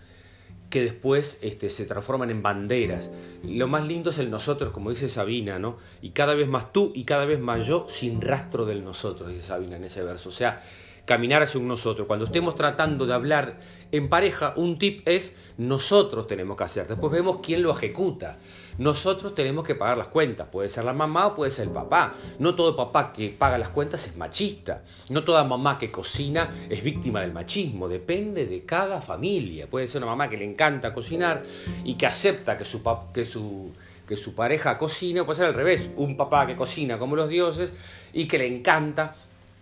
que 0.70 0.84
después 0.84 1.40
este, 1.42 1.70
se 1.70 1.86
transforman 1.86 2.30
en 2.30 2.44
banderas. 2.44 3.10
Lo 3.44 3.68
más 3.68 3.88
lindo 3.88 4.12
es 4.12 4.20
el 4.20 4.30
nosotros, 4.30 4.72
como 4.72 4.92
dice 4.92 5.10
Sabina, 5.10 5.58
¿no? 5.58 5.78
Y 6.02 6.12
cada 6.12 6.36
vez 6.36 6.48
más 6.48 6.72
tú 6.72 6.92
y 6.96 7.06
cada 7.06 7.26
vez 7.26 7.40
más 7.40 7.66
yo, 7.66 7.86
sin 7.88 8.22
rastro 8.22 8.66
del 8.66 8.84
nosotros, 8.84 9.30
dice 9.30 9.44
Sabina 9.44 9.78
en 9.78 9.86
ese 9.86 10.04
verso. 10.04 10.30
O 10.30 10.32
sea, 10.32 10.62
caminar 11.06 11.42
hacia 11.42 11.60
un 11.60 11.68
nosotros. 11.68 12.06
Cuando 12.06 12.26
estemos 12.26 12.54
tratando 12.54 13.08
de 13.08 13.14
hablar 13.16 13.60
en 13.92 14.10
pareja, 14.10 14.54
un 14.58 14.78
tip 14.78 15.08
es 15.08 15.36
nosotros 15.58 16.28
tenemos 16.28 16.56
que 16.56 16.64
hacer. 16.64 16.88
Después 16.88 17.12
vemos 17.12 17.40
quién 17.42 17.64
lo 17.64 17.72
ejecuta. 17.72 18.38
Nosotros 18.80 19.36
tenemos 19.36 19.66
que 19.66 19.76
pagar 19.76 19.98
las 19.98 20.08
cuentas. 20.08 20.48
Puede 20.48 20.70
ser 20.70 20.86
la 20.86 20.94
mamá 20.94 21.28
o 21.28 21.36
puede 21.36 21.52
ser 21.52 21.68
el 21.68 21.74
papá. 21.74 22.16
No 22.40 22.56
todo 22.56 22.78
papá 22.78 23.12
que 23.12 23.30
paga 23.30 23.58
las 23.58 23.70
cuentas 23.70 24.08
es 24.08 24.16
machista. 24.16 24.84
No 25.10 25.26
toda 25.26 25.44
mamá 25.44 25.78
que 25.78 25.92
cocina 25.92 26.50
es 26.70 26.82
víctima 26.82 27.20
del 27.20 27.34
machismo. 27.34 27.90
Depende 27.90 28.46
de 28.46 28.64
cada 28.64 29.02
familia. 29.02 29.68
Puede 29.68 29.90
ser 29.90 30.02
una 30.02 30.12
mamá 30.12 30.30
que 30.30 30.38
le 30.38 30.46
encanta 30.46 30.94
cocinar 30.94 31.44
y 31.84 31.96
que 31.96 32.06
acepta 32.06 32.58
que 32.58 32.64
su, 32.64 32.82
que 33.14 33.26
su, 33.26 33.74
que 34.08 34.16
su 34.16 34.34
pareja 34.34 34.78
cocine. 34.78 35.20
O 35.20 35.26
puede 35.26 35.40
ser 35.40 35.48
al 35.48 35.56
revés. 35.56 35.92
Un 35.98 36.16
papá 36.16 36.48
que 36.48 36.56
cocina 36.56 36.98
como 36.98 37.18
los 37.18 37.28
dioses 37.28 37.74
y 38.14 38.30
que 38.30 38.38
le 38.38 38.48
encanta 38.48 39.14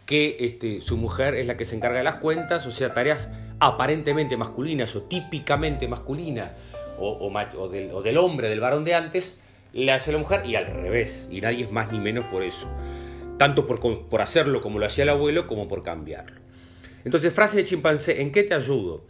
que 0.05 0.37
este, 0.39 0.79
su 0.79 0.95
mujer 0.95 1.33
es 1.33 1.47
la 1.47 1.57
que 1.57 1.65
se 1.65 1.75
encarga 1.75 1.97
de 1.97 2.03
las 2.05 2.15
cuentas, 2.15 2.65
o 2.65 2.71
sea, 2.71 2.93
tareas 2.93 3.29
aparentemente 3.59 4.37
masculinas 4.37 4.95
o 4.95 5.01
típicamente 5.01 5.87
masculinas 5.87 6.53
o, 6.99 7.69
del, 7.69 8.17
hombre, 8.17 8.49
del 8.49 8.59
varón 8.59 8.83
de 8.83 8.95
antes, 8.95 9.39
le 9.73 9.91
hace 9.91 10.11
la 10.11 10.17
mujer 10.17 10.45
y 10.45 10.55
al 10.55 10.67
revés. 10.67 11.27
Y 11.31 11.41
nadie 11.41 11.65
es 11.65 11.71
más 11.71 11.91
ni 11.91 11.99
menos 11.99 12.25
por 12.25 12.43
eso. 12.43 12.67
Tanto 13.37 13.67
por, 13.67 13.79
por 14.07 14.21
hacerlo 14.21 14.61
como 14.61 14.79
lo 14.79 14.85
hacía 14.85 15.03
el 15.03 15.09
abuelo, 15.09 15.47
como 15.47 15.67
por 15.67 15.83
cambiarlo. 15.83 16.39
Entonces, 17.05 17.33
frase 17.33 17.57
de 17.57 17.65
chimpancé, 17.65 18.21
¿en 18.21 18.31
qué 18.31 18.43
te 18.43 18.53
ayudo? 18.53 19.03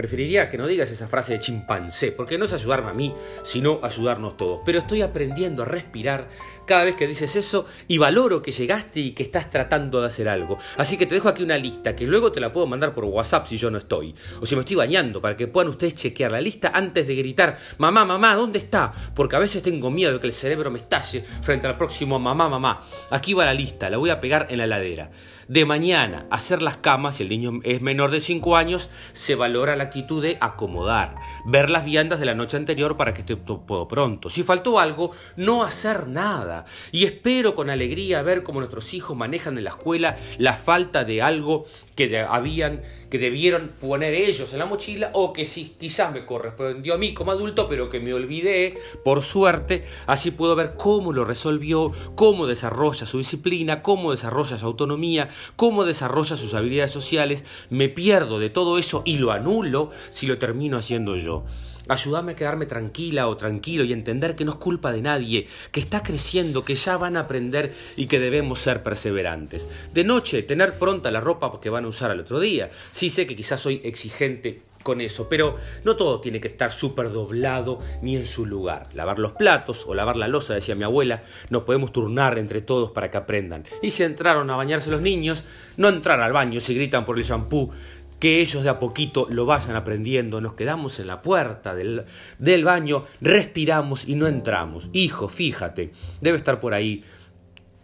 Preferiría 0.00 0.48
que 0.48 0.56
no 0.56 0.66
digas 0.66 0.90
esa 0.90 1.08
frase 1.08 1.34
de 1.34 1.40
chimpancé, 1.40 2.10
porque 2.12 2.38
no 2.38 2.46
es 2.46 2.54
ayudarme 2.54 2.88
a 2.88 2.94
mí, 2.94 3.12
sino 3.42 3.80
ayudarnos 3.82 4.38
todos. 4.38 4.60
Pero 4.64 4.78
estoy 4.78 5.02
aprendiendo 5.02 5.62
a 5.62 5.66
respirar 5.66 6.26
cada 6.64 6.84
vez 6.84 6.96
que 6.96 7.06
dices 7.06 7.36
eso 7.36 7.66
y 7.86 7.98
valoro 7.98 8.40
que 8.40 8.50
llegaste 8.50 9.00
y 9.00 9.10
que 9.12 9.22
estás 9.22 9.50
tratando 9.50 10.00
de 10.00 10.06
hacer 10.06 10.26
algo. 10.30 10.56
Así 10.78 10.96
que 10.96 11.04
te 11.04 11.14
dejo 11.14 11.28
aquí 11.28 11.42
una 11.42 11.58
lista 11.58 11.94
que 11.94 12.06
luego 12.06 12.32
te 12.32 12.40
la 12.40 12.50
puedo 12.50 12.66
mandar 12.66 12.94
por 12.94 13.04
WhatsApp 13.04 13.46
si 13.46 13.58
yo 13.58 13.70
no 13.70 13.76
estoy. 13.76 14.14
O 14.40 14.46
si 14.46 14.54
me 14.54 14.60
estoy 14.60 14.76
bañando 14.76 15.20
para 15.20 15.36
que 15.36 15.48
puedan 15.48 15.68
ustedes 15.68 15.94
chequear 15.96 16.32
la 16.32 16.40
lista 16.40 16.70
antes 16.72 17.06
de 17.06 17.14
gritar, 17.16 17.58
mamá, 17.76 18.06
mamá, 18.06 18.34
¿dónde 18.34 18.58
está? 18.58 18.90
Porque 19.14 19.36
a 19.36 19.38
veces 19.38 19.62
tengo 19.62 19.90
miedo 19.90 20.14
de 20.14 20.18
que 20.18 20.28
el 20.28 20.32
cerebro 20.32 20.70
me 20.70 20.78
estalle 20.78 21.22
frente 21.42 21.66
al 21.66 21.76
próximo 21.76 22.18
mamá, 22.18 22.48
mamá. 22.48 22.86
Aquí 23.10 23.34
va 23.34 23.44
la 23.44 23.52
lista, 23.52 23.90
la 23.90 23.98
voy 23.98 24.08
a 24.08 24.18
pegar 24.18 24.46
en 24.48 24.56
la 24.56 24.64
heladera. 24.64 25.10
De 25.50 25.64
mañana, 25.64 26.28
hacer 26.30 26.62
las 26.62 26.76
camas, 26.76 27.16
si 27.16 27.24
el 27.24 27.28
niño 27.28 27.58
es 27.64 27.82
menor 27.82 28.12
de 28.12 28.20
5 28.20 28.56
años, 28.56 28.88
se 29.14 29.34
valora 29.34 29.74
la 29.74 29.82
actitud 29.82 30.22
de 30.22 30.38
acomodar, 30.40 31.16
ver 31.44 31.70
las 31.70 31.84
viandas 31.84 32.20
de 32.20 32.26
la 32.26 32.36
noche 32.36 32.56
anterior 32.56 32.96
para 32.96 33.12
que 33.12 33.22
esté 33.22 33.34
todo 33.34 33.88
pronto. 33.88 34.30
Si 34.30 34.44
faltó 34.44 34.78
algo, 34.78 35.10
no 35.34 35.64
hacer 35.64 36.06
nada. 36.06 36.66
Y 36.92 37.04
espero 37.04 37.56
con 37.56 37.68
alegría 37.68 38.22
ver 38.22 38.44
cómo 38.44 38.60
nuestros 38.60 38.94
hijos 38.94 39.16
manejan 39.16 39.58
en 39.58 39.64
la 39.64 39.70
escuela 39.70 40.14
la 40.38 40.52
falta 40.52 41.02
de 41.02 41.20
algo 41.20 41.64
que 41.96 42.16
habían, 42.20 42.82
que 43.10 43.18
debieron 43.18 43.72
poner 43.80 44.14
ellos 44.14 44.52
en 44.52 44.60
la 44.60 44.66
mochila 44.66 45.10
o 45.14 45.32
que 45.32 45.46
sí, 45.46 45.74
quizás 45.80 46.12
me 46.12 46.24
correspondió 46.24 46.94
a 46.94 46.98
mí 46.98 47.12
como 47.12 47.32
adulto, 47.32 47.68
pero 47.68 47.90
que 47.90 47.98
me 47.98 48.14
olvidé, 48.14 48.74
por 49.04 49.20
suerte, 49.20 49.82
así 50.06 50.30
puedo 50.30 50.54
ver 50.54 50.74
cómo 50.76 51.12
lo 51.12 51.24
resolvió, 51.24 51.90
cómo 52.14 52.46
desarrolla 52.46 53.04
su 53.04 53.18
disciplina, 53.18 53.82
cómo 53.82 54.12
desarrolla 54.12 54.56
su 54.56 54.64
autonomía, 54.64 55.28
cómo 55.56 55.84
desarrolla 55.84 56.36
sus 56.36 56.54
habilidades 56.54 56.90
sociales, 56.90 57.44
me 57.70 57.88
pierdo 57.88 58.38
de 58.38 58.50
todo 58.50 58.78
eso 58.78 59.02
y 59.04 59.18
lo 59.18 59.32
anulo 59.32 59.90
si 60.10 60.26
lo 60.26 60.38
termino 60.38 60.78
haciendo 60.78 61.16
yo. 61.16 61.44
Ayúdame 61.88 62.32
a 62.32 62.36
quedarme 62.36 62.66
tranquila 62.66 63.26
o 63.26 63.36
tranquilo 63.36 63.82
y 63.82 63.92
entender 63.92 64.36
que 64.36 64.44
no 64.44 64.52
es 64.52 64.58
culpa 64.58 64.92
de 64.92 65.02
nadie, 65.02 65.48
que 65.72 65.80
está 65.80 66.04
creciendo, 66.04 66.64
que 66.64 66.76
ya 66.76 66.96
van 66.96 67.16
a 67.16 67.20
aprender 67.20 67.74
y 67.96 68.06
que 68.06 68.20
debemos 68.20 68.60
ser 68.60 68.82
perseverantes. 68.84 69.68
De 69.92 70.04
noche, 70.04 70.44
tener 70.44 70.78
pronta 70.78 71.10
la 71.10 71.20
ropa 71.20 71.60
que 71.60 71.68
van 71.68 71.84
a 71.84 71.88
usar 71.88 72.12
al 72.12 72.20
otro 72.20 72.38
día. 72.38 72.70
Sí 72.92 73.10
sé 73.10 73.26
que 73.26 73.34
quizás 73.34 73.60
soy 73.60 73.80
exigente 73.82 74.69
con 74.82 75.00
eso, 75.00 75.28
pero 75.28 75.56
no 75.84 75.96
todo 75.96 76.20
tiene 76.20 76.40
que 76.40 76.48
estar 76.48 76.72
súper 76.72 77.10
doblado 77.10 77.80
ni 78.02 78.16
en 78.16 78.26
su 78.26 78.46
lugar. 78.46 78.88
Lavar 78.94 79.18
los 79.18 79.32
platos 79.32 79.84
o 79.86 79.94
lavar 79.94 80.16
la 80.16 80.28
losa, 80.28 80.54
decía 80.54 80.74
mi 80.74 80.84
abuela, 80.84 81.22
nos 81.50 81.64
podemos 81.64 81.92
turnar 81.92 82.38
entre 82.38 82.62
todos 82.62 82.90
para 82.90 83.10
que 83.10 83.18
aprendan. 83.18 83.64
Y 83.82 83.90
si 83.90 84.02
entraron 84.02 84.50
a 84.50 84.56
bañarse 84.56 84.90
los 84.90 85.02
niños, 85.02 85.44
no 85.76 85.88
entrar 85.88 86.20
al 86.20 86.32
baño 86.32 86.60
si 86.60 86.74
gritan 86.74 87.04
por 87.04 87.18
el 87.18 87.24
shampoo, 87.24 87.70
que 88.18 88.40
ellos 88.40 88.62
de 88.62 88.68
a 88.68 88.78
poquito 88.78 89.26
lo 89.30 89.46
vayan 89.46 89.76
aprendiendo, 89.76 90.40
nos 90.40 90.52
quedamos 90.52 91.00
en 91.00 91.06
la 91.06 91.22
puerta 91.22 91.74
del, 91.74 92.04
del 92.38 92.64
baño, 92.64 93.04
respiramos 93.20 94.06
y 94.06 94.14
no 94.14 94.26
entramos. 94.26 94.90
Hijo, 94.92 95.28
fíjate, 95.28 95.92
debe 96.20 96.36
estar 96.36 96.60
por 96.60 96.74
ahí 96.74 97.02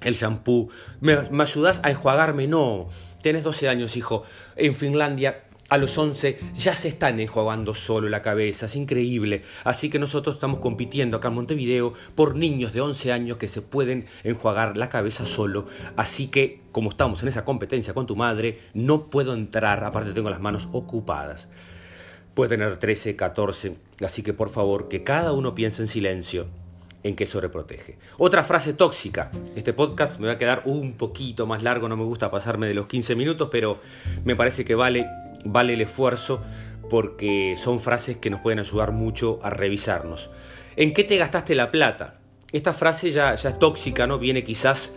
el 0.02 0.14
shampoo. 0.14 0.68
¿Me, 1.00 1.22
¿Me 1.30 1.42
ayudas 1.42 1.80
a 1.82 1.90
enjuagarme? 1.90 2.46
No. 2.46 2.88
Tenés 3.22 3.44
12 3.44 3.68
años, 3.68 3.96
hijo. 3.96 4.24
En 4.56 4.74
Finlandia 4.74 5.45
a 5.68 5.78
los 5.78 5.96
11 5.98 6.38
ya 6.54 6.74
se 6.74 6.88
están 6.88 7.18
enjuagando 7.20 7.74
solo 7.74 8.08
la 8.08 8.22
cabeza, 8.22 8.66
es 8.66 8.76
increíble. 8.76 9.42
Así 9.64 9.90
que 9.90 9.98
nosotros 9.98 10.36
estamos 10.36 10.60
compitiendo 10.60 11.16
acá 11.16 11.28
en 11.28 11.34
Montevideo 11.34 11.92
por 12.14 12.36
niños 12.36 12.72
de 12.72 12.80
11 12.80 13.12
años 13.12 13.36
que 13.36 13.48
se 13.48 13.62
pueden 13.62 14.06
enjuagar 14.24 14.76
la 14.76 14.88
cabeza 14.88 15.24
solo. 15.24 15.66
Así 15.96 16.28
que, 16.28 16.60
como 16.72 16.90
estamos 16.90 17.22
en 17.22 17.28
esa 17.28 17.44
competencia 17.44 17.94
con 17.94 18.06
tu 18.06 18.16
madre, 18.16 18.58
no 18.74 19.06
puedo 19.10 19.34
entrar, 19.34 19.84
aparte 19.84 20.12
tengo 20.12 20.30
las 20.30 20.40
manos 20.40 20.68
ocupadas. 20.72 21.48
Puede 22.34 22.50
tener 22.50 22.76
13, 22.76 23.16
14, 23.16 23.76
así 24.04 24.22
que 24.22 24.34
por 24.34 24.50
favor, 24.50 24.88
que 24.88 25.02
cada 25.02 25.32
uno 25.32 25.54
piense 25.54 25.82
en 25.82 25.88
silencio 25.88 26.46
en 27.02 27.14
que 27.14 27.24
sobreprotege. 27.24 27.98
Otra 28.18 28.42
frase 28.42 28.72
tóxica. 28.72 29.30
Este 29.54 29.72
podcast 29.72 30.18
me 30.18 30.26
va 30.26 30.34
a 30.34 30.38
quedar 30.38 30.62
un 30.64 30.94
poquito 30.94 31.46
más 31.46 31.62
largo, 31.62 31.88
no 31.88 31.96
me 31.96 32.04
gusta 32.04 32.30
pasarme 32.30 32.66
de 32.66 32.74
los 32.74 32.86
15 32.86 33.14
minutos, 33.14 33.48
pero 33.50 33.80
me 34.24 34.34
parece 34.34 34.64
que 34.64 34.74
vale 34.74 35.06
vale 35.52 35.74
el 35.74 35.80
esfuerzo 35.80 36.42
porque 36.88 37.54
son 37.56 37.80
frases 37.80 38.16
que 38.16 38.30
nos 38.30 38.40
pueden 38.40 38.58
ayudar 38.58 38.92
mucho 38.92 39.40
a 39.42 39.50
revisarnos. 39.50 40.30
¿En 40.76 40.92
qué 40.92 41.04
te 41.04 41.16
gastaste 41.16 41.54
la 41.54 41.70
plata? 41.70 42.20
Esta 42.52 42.72
frase 42.72 43.10
ya, 43.10 43.34
ya 43.34 43.48
es 43.48 43.58
tóxica, 43.58 44.06
¿no? 44.06 44.18
Viene 44.18 44.44
quizás 44.44 44.94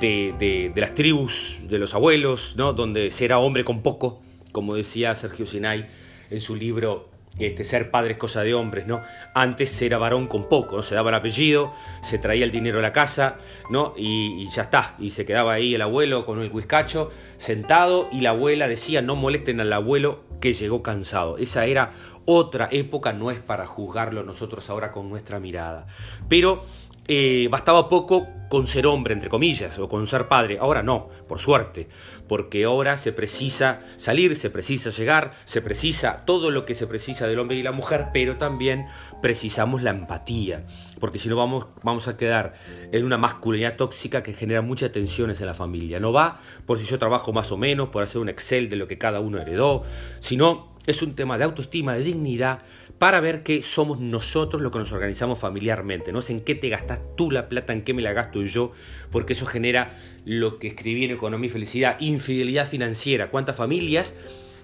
de, 0.00 0.72
las 0.74 0.94
tribus 0.94 1.60
de 1.68 1.78
los 1.78 1.94
abuelos, 1.94 2.54
¿no? 2.56 2.72
Donde 2.72 3.10
será 3.10 3.38
hombre 3.38 3.64
con 3.64 3.82
poco, 3.82 4.22
como 4.52 4.74
decía 4.74 5.14
Sergio 5.14 5.46
Sinay 5.46 5.86
en 6.30 6.40
su 6.40 6.56
libro 6.56 7.08
este, 7.38 7.64
ser 7.64 7.90
padre 7.90 8.12
es 8.12 8.18
cosa 8.18 8.42
de 8.42 8.54
hombres, 8.54 8.86
¿no? 8.86 9.02
Antes 9.34 9.80
era 9.82 9.98
varón 9.98 10.26
con 10.26 10.48
poco, 10.48 10.76
¿no? 10.76 10.82
Se 10.82 10.94
daba 10.94 11.10
el 11.10 11.16
apellido, 11.16 11.72
se 12.02 12.18
traía 12.18 12.44
el 12.44 12.50
dinero 12.50 12.78
a 12.78 12.82
la 12.82 12.92
casa, 12.92 13.36
¿no? 13.70 13.92
Y, 13.96 14.48
ya 14.48 14.62
está, 14.62 14.94
y 14.98 15.10
se 15.10 15.26
quedaba 15.26 15.52
ahí 15.52 15.74
el 15.74 15.82
abuelo 15.82 16.24
con 16.24 16.40
el 16.40 16.50
whiskacho 16.50 17.10
sentado 17.36 18.08
y 18.10 18.20
la 18.22 18.30
abuela 18.30 18.68
decía 18.68 19.02
no 19.02 19.16
molesten 19.16 19.60
al 19.60 19.72
abuelo 19.72 20.24
que 20.40 20.52
llegó 20.52 20.82
cansado. 20.82 21.36
Esa 21.36 21.66
era 21.66 21.90
otra 22.24 22.68
época, 22.72 23.12
no 23.12 23.30
es 23.30 23.38
para 23.38 23.66
juzgarlo 23.66 24.22
nosotros 24.22 24.68
ahora 24.70 24.90
con 24.90 25.08
nuestra 25.08 25.38
mirada. 25.38 25.86
Pero 26.28 26.62
eh, 27.08 27.48
bastaba 27.50 27.88
poco 27.88 28.28
con 28.48 28.66
ser 28.66 28.86
hombre, 28.86 29.14
entre 29.14 29.28
comillas, 29.28 29.78
o 29.78 29.88
con 29.88 30.06
ser 30.06 30.28
padre. 30.28 30.58
Ahora 30.60 30.82
no, 30.82 31.08
por 31.28 31.40
suerte, 31.40 31.88
porque 32.28 32.64
ahora 32.64 32.96
se 32.96 33.12
precisa 33.12 33.78
salir, 33.96 34.36
se 34.36 34.50
precisa 34.50 34.90
llegar, 34.90 35.32
se 35.44 35.62
precisa 35.62 36.24
todo 36.24 36.50
lo 36.50 36.64
que 36.64 36.74
se 36.74 36.86
precisa 36.86 37.26
del 37.26 37.38
hombre 37.38 37.56
y 37.56 37.62
la 37.62 37.72
mujer, 37.72 38.08
pero 38.12 38.36
también 38.36 38.86
precisamos 39.20 39.82
la 39.82 39.90
empatía, 39.90 40.64
porque 41.00 41.18
si 41.18 41.28
no 41.28 41.36
vamos, 41.36 41.66
vamos 41.82 42.08
a 42.08 42.16
quedar 42.16 42.54
en 42.92 43.04
una 43.04 43.18
masculinidad 43.18 43.76
tóxica 43.76 44.22
que 44.22 44.32
genera 44.32 44.62
muchas 44.62 44.92
tensiones 44.92 45.40
en 45.40 45.46
la 45.46 45.54
familia. 45.54 46.00
No 46.00 46.12
va 46.12 46.40
por 46.66 46.78
si 46.78 46.86
yo 46.86 46.98
trabajo 46.98 47.32
más 47.32 47.50
o 47.52 47.56
menos, 47.56 47.88
por 47.88 48.02
hacer 48.02 48.20
un 48.20 48.28
Excel 48.28 48.68
de 48.68 48.76
lo 48.76 48.86
que 48.86 48.98
cada 48.98 49.20
uno 49.20 49.40
heredó, 49.40 49.82
sino 50.20 50.75
es 50.86 51.02
un 51.02 51.14
tema 51.14 51.38
de 51.38 51.44
autoestima, 51.44 51.94
de 51.94 52.02
dignidad, 52.02 52.60
para 52.98 53.20
ver 53.20 53.42
que 53.42 53.62
somos 53.62 54.00
nosotros 54.00 54.62
los 54.62 54.72
que 54.72 54.78
nos 54.78 54.92
organizamos 54.92 55.38
familiarmente. 55.38 56.12
No 56.12 56.22
sé 56.22 56.32
en 56.32 56.40
qué 56.40 56.54
te 56.54 56.68
gastas 56.68 57.00
tú 57.16 57.30
la 57.30 57.48
plata, 57.48 57.72
en 57.72 57.82
qué 57.82 57.92
me 57.92 58.02
la 58.02 58.12
gasto 58.12 58.42
yo, 58.42 58.72
porque 59.10 59.34
eso 59.34 59.46
genera 59.46 59.96
lo 60.24 60.58
que 60.58 60.68
escribí 60.68 61.04
en 61.04 61.10
Economía 61.10 61.48
y 61.48 61.50
Felicidad, 61.50 61.96
infidelidad 62.00 62.66
financiera. 62.66 63.30
¿Cuántas 63.30 63.56
familias, 63.56 64.14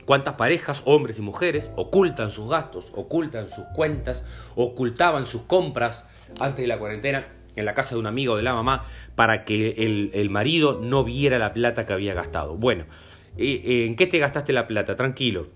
cuántas 0.07 0.35
parejas, 0.35 0.83
hombres 0.87 1.19
y 1.19 1.23
mujeres, 1.23 1.71
ocultan 1.76 2.31
sus 2.31 2.49
gastos, 2.49 2.93
ocultan 2.95 3.49
sus 3.49 3.64
cuentas, 3.75 4.26
ocultaban 4.57 5.26
sus 5.26 5.43
compras 5.43 6.09
antes 6.41 6.62
de 6.62 6.69
la 6.69 6.79
cuarentena? 6.79 7.26
en 7.55 7.67
la 7.67 7.75
casa 7.75 7.95
de 7.95 8.00
un 8.00 8.07
amigo 8.07 8.37
de 8.38 8.43
la 8.43 8.55
mamá 8.55 8.87
para 9.14 9.45
que 9.45 9.75
el, 9.76 10.11
el 10.14 10.31
marido 10.31 10.81
no 10.83 11.05
viera 11.05 11.38
la 11.38 11.52
plata 11.52 11.85
que 11.87 11.93
había 11.93 12.14
gastado. 12.14 12.57
Bueno, 12.57 12.87
eh, 13.37 13.85
¿en 13.87 13.97
qué 13.97 14.07
te 14.07 14.19
gastaste 14.19 14.52
la 14.52 14.67
plata? 14.67 14.97
Tranquilo, 14.97 15.47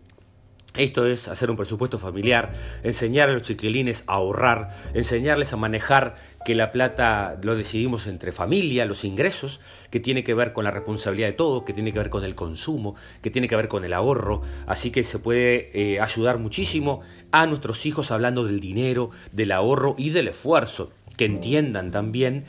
Esto 0.77 1.07
es 1.07 1.29
hacer 1.29 1.51
un 1.51 1.57
presupuesto 1.57 1.99
familiar, 1.99 2.53
enseñar 2.83 3.31
a 3.31 3.33
los 3.33 3.43
chiquilines 3.43 4.05
a 4.07 4.15
ahorrar, 4.15 4.69
enseñarles 4.95 5.53
a 5.53 5.57
manejar 5.57 6.17
que 6.45 6.55
la 6.55 6.71
plata 6.71 7.39
lo 7.43 7.57
decidimos 7.57 8.07
entre 8.07 8.31
familia, 8.31 8.85
los 8.85 9.05
ingresos, 9.05 9.61
que 9.91 10.01
tiene 10.01 10.23
que 10.23 10.35
ver 10.35 10.53
con 10.53 10.65
la 10.65 10.71
responsabilidad 10.71 11.29
de 11.29 11.33
todo, 11.33 11.65
que 11.65 11.73
tiene 11.73 11.93
que 11.93 11.99
ver 11.99 12.11
con 12.11 12.25
el 12.25 12.35
consumo, 12.35 12.95
que 13.23 13.31
tiene 13.31 13.49
que 13.49 13.57
ver 13.57 13.69
con 13.69 13.85
el 13.85 13.93
ahorro. 13.93 14.43
Así 14.67 14.91
que 14.91 15.03
se 15.03 15.19
puede 15.19 15.71
eh, 15.75 16.01
ayudar 16.01 16.39
muchísimo 16.39 17.01
a 17.33 17.47
nuestros 17.47 17.85
hijos 17.87 18.11
hablando 18.11 18.45
del 18.45 18.61
dinero, 18.61 19.11
del 19.33 19.53
ahorro 19.53 19.95
y 19.99 20.11
del 20.11 20.29
esfuerzo, 20.29 20.93
que 21.17 21.25
entiendan 21.25 21.91
también 21.91 22.45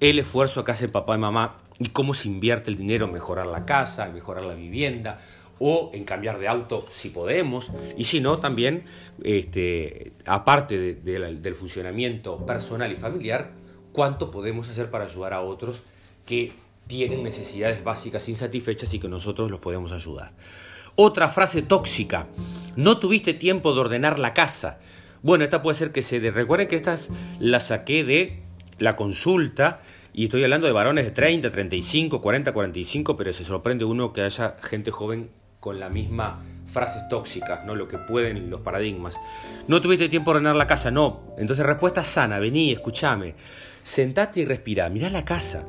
el 0.00 0.18
esfuerzo 0.18 0.64
que 0.64 0.72
hacen 0.72 0.90
papá 0.90 1.16
y 1.16 1.18
mamá 1.18 1.58
y 1.78 1.88
cómo 1.88 2.14
se 2.14 2.28
invierte 2.28 2.70
el 2.70 2.76
dinero 2.76 3.06
en 3.06 3.12
mejorar 3.12 3.46
la 3.46 3.66
casa, 3.66 4.06
en 4.06 4.14
mejorar 4.14 4.44
la 4.44 4.54
vivienda 4.54 5.18
o 5.66 5.90
en 5.94 6.04
cambiar 6.04 6.38
de 6.38 6.46
auto 6.46 6.84
si 6.90 7.08
podemos, 7.08 7.70
y 7.96 8.04
si 8.04 8.20
no, 8.20 8.38
también, 8.38 8.84
este, 9.22 10.12
aparte 10.26 10.94
del 10.96 11.54
funcionamiento 11.54 12.44
personal 12.44 12.92
y 12.92 12.96
familiar, 12.96 13.52
cuánto 13.90 14.30
podemos 14.30 14.68
hacer 14.68 14.90
para 14.90 15.04
ayudar 15.04 15.32
a 15.32 15.40
otros 15.40 15.80
que 16.26 16.52
tienen 16.86 17.22
necesidades 17.22 17.82
básicas 17.82 18.28
insatisfechas 18.28 18.92
y 18.92 18.98
que 18.98 19.08
nosotros 19.08 19.50
los 19.50 19.58
podemos 19.58 19.92
ayudar. 19.92 20.32
Otra 20.96 21.30
frase 21.30 21.62
tóxica, 21.62 22.26
no 22.76 22.98
tuviste 22.98 23.32
tiempo 23.32 23.72
de 23.72 23.80
ordenar 23.80 24.18
la 24.18 24.34
casa. 24.34 24.78
Bueno, 25.22 25.44
esta 25.44 25.62
puede 25.62 25.78
ser 25.78 25.92
que 25.92 26.02
se... 26.02 26.18
Recuerden 26.30 26.68
que 26.68 26.76
estas 26.76 27.08
las 27.40 27.68
saqué 27.68 28.04
de 28.04 28.42
la 28.80 28.96
consulta 28.96 29.80
y 30.12 30.24
estoy 30.24 30.44
hablando 30.44 30.66
de 30.66 30.74
varones 30.74 31.06
de 31.06 31.10
30, 31.10 31.50
35, 31.50 32.20
40, 32.20 32.52
45, 32.52 33.16
pero 33.16 33.32
se 33.32 33.44
sorprende 33.44 33.86
uno 33.86 34.12
que 34.12 34.20
haya 34.20 34.56
gente 34.62 34.90
joven 34.90 35.30
con 35.64 35.80
la 35.80 35.88
misma 35.88 36.38
frases 36.66 37.08
tóxicas, 37.08 37.64
¿no? 37.64 37.74
Lo 37.74 37.88
que 37.88 37.96
pueden 37.96 38.50
los 38.50 38.60
paradigmas. 38.60 39.18
No 39.66 39.80
tuviste 39.80 40.10
tiempo 40.10 40.30
de 40.30 40.36
ordenar 40.36 40.56
la 40.56 40.66
casa, 40.66 40.90
no. 40.90 41.22
Entonces 41.38 41.64
respuesta 41.64 42.04
sana, 42.04 42.38
vení, 42.38 42.70
escúchame. 42.70 43.34
Sentate 43.82 44.40
y 44.40 44.44
respira, 44.44 44.90
mirá 44.90 45.08
la 45.08 45.24
casa. 45.24 45.64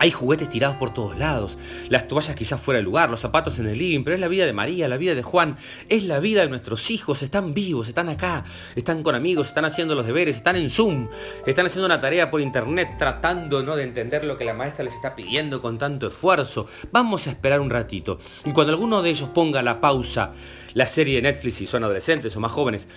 Hay 0.00 0.12
juguetes 0.12 0.48
tirados 0.48 0.76
por 0.76 0.94
todos 0.94 1.18
lados, 1.18 1.58
las 1.88 2.06
toallas 2.06 2.36
quizás 2.36 2.60
fuera 2.60 2.78
de 2.78 2.84
lugar, 2.84 3.10
los 3.10 3.20
zapatos 3.20 3.58
en 3.58 3.66
el 3.66 3.76
living, 3.76 4.04
pero 4.04 4.14
es 4.14 4.20
la 4.20 4.28
vida 4.28 4.46
de 4.46 4.52
María, 4.52 4.86
la 4.86 4.96
vida 4.96 5.16
de 5.16 5.24
Juan, 5.24 5.56
es 5.88 6.04
la 6.04 6.20
vida 6.20 6.42
de 6.42 6.48
nuestros 6.48 6.90
hijos, 6.90 7.22
están 7.22 7.52
vivos, 7.52 7.88
están 7.88 8.08
acá, 8.08 8.44
están 8.76 9.02
con 9.02 9.16
amigos, 9.16 9.48
están 9.48 9.64
haciendo 9.64 9.96
los 9.96 10.06
deberes, 10.06 10.36
están 10.36 10.54
en 10.54 10.70
Zoom, 10.70 11.08
están 11.46 11.66
haciendo 11.66 11.86
una 11.86 11.98
tarea 11.98 12.30
por 12.30 12.40
internet 12.40 12.94
tratando 12.96 13.62
¿no? 13.62 13.74
de 13.74 13.82
entender 13.82 14.24
lo 14.24 14.38
que 14.38 14.44
la 14.44 14.54
maestra 14.54 14.84
les 14.84 14.94
está 14.94 15.16
pidiendo 15.16 15.60
con 15.60 15.78
tanto 15.78 16.06
esfuerzo. 16.06 16.66
Vamos 16.92 17.26
a 17.26 17.30
esperar 17.30 17.60
un 17.60 17.70
ratito. 17.70 18.20
Y 18.44 18.52
cuando 18.52 18.72
alguno 18.72 19.02
de 19.02 19.10
ellos 19.10 19.30
ponga 19.30 19.62
la 19.62 19.80
pausa, 19.80 20.32
la 20.74 20.86
serie 20.86 21.16
de 21.16 21.22
Netflix, 21.22 21.56
si 21.56 21.66
son 21.66 21.82
adolescentes 21.82 22.36
o 22.36 22.40
más 22.40 22.52
jóvenes, 22.52 22.88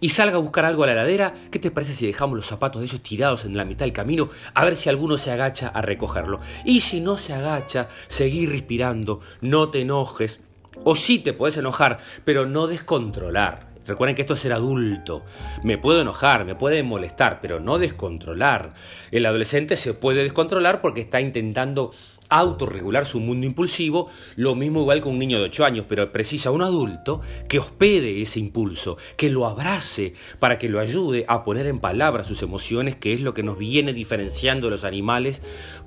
y 0.00 0.08
salga 0.10 0.36
a 0.36 0.40
buscar 0.40 0.64
algo 0.64 0.84
a 0.84 0.86
la 0.86 0.92
heladera, 0.92 1.34
¿qué 1.50 1.58
te 1.58 1.70
parece 1.70 1.94
si 1.94 2.06
dejamos 2.06 2.36
los 2.36 2.46
zapatos 2.46 2.80
de 2.80 2.86
ellos 2.86 3.02
tirados 3.02 3.44
en 3.44 3.56
la 3.56 3.64
mitad 3.64 3.84
del 3.84 3.92
camino 3.92 4.28
a 4.54 4.64
ver 4.64 4.76
si 4.76 4.88
alguno 4.88 5.18
se 5.18 5.30
agacha 5.30 5.68
a 5.68 5.82
recogerlo? 5.82 6.40
Y 6.64 6.80
si 6.80 7.00
no 7.00 7.16
se 7.18 7.34
agacha, 7.34 7.88
seguir 8.08 8.50
respirando, 8.50 9.20
no 9.40 9.70
te 9.70 9.82
enojes. 9.82 10.42
O 10.84 10.94
sí 10.94 11.18
te 11.18 11.32
puedes 11.32 11.56
enojar, 11.56 11.98
pero 12.24 12.46
no 12.46 12.66
descontrolar. 12.66 13.70
Recuerden 13.86 14.14
que 14.14 14.22
esto 14.22 14.34
es 14.34 14.40
ser 14.40 14.52
adulto. 14.52 15.24
Me 15.64 15.78
puedo 15.78 16.00
enojar, 16.02 16.44
me 16.44 16.54
puede 16.54 16.82
molestar, 16.82 17.40
pero 17.40 17.60
no 17.60 17.78
descontrolar. 17.78 18.72
El 19.10 19.26
adolescente 19.26 19.76
se 19.76 19.94
puede 19.94 20.22
descontrolar 20.22 20.80
porque 20.80 21.00
está 21.00 21.20
intentando 21.20 21.92
autorregular 22.30 23.04
su 23.04 23.20
mundo 23.20 23.46
impulsivo, 23.46 24.08
lo 24.36 24.54
mismo 24.54 24.80
igual 24.80 25.00
con 25.00 25.12
un 25.12 25.18
niño 25.18 25.38
de 25.38 25.44
8 25.44 25.64
años, 25.64 25.86
pero 25.88 26.10
precisa 26.12 26.50
un 26.50 26.62
adulto 26.62 27.20
que 27.48 27.58
hospede 27.58 28.22
ese 28.22 28.40
impulso, 28.40 28.96
que 29.16 29.30
lo 29.30 29.46
abrace 29.46 30.14
para 30.38 30.58
que 30.58 30.68
lo 30.68 30.80
ayude 30.80 31.24
a 31.28 31.44
poner 31.44 31.66
en 31.66 31.80
palabras 31.80 32.26
sus 32.26 32.42
emociones, 32.42 32.96
que 32.96 33.12
es 33.12 33.20
lo 33.20 33.34
que 33.34 33.42
nos 33.42 33.58
viene 33.58 33.92
diferenciando 33.92 34.70
los 34.70 34.84
animales 34.84 35.42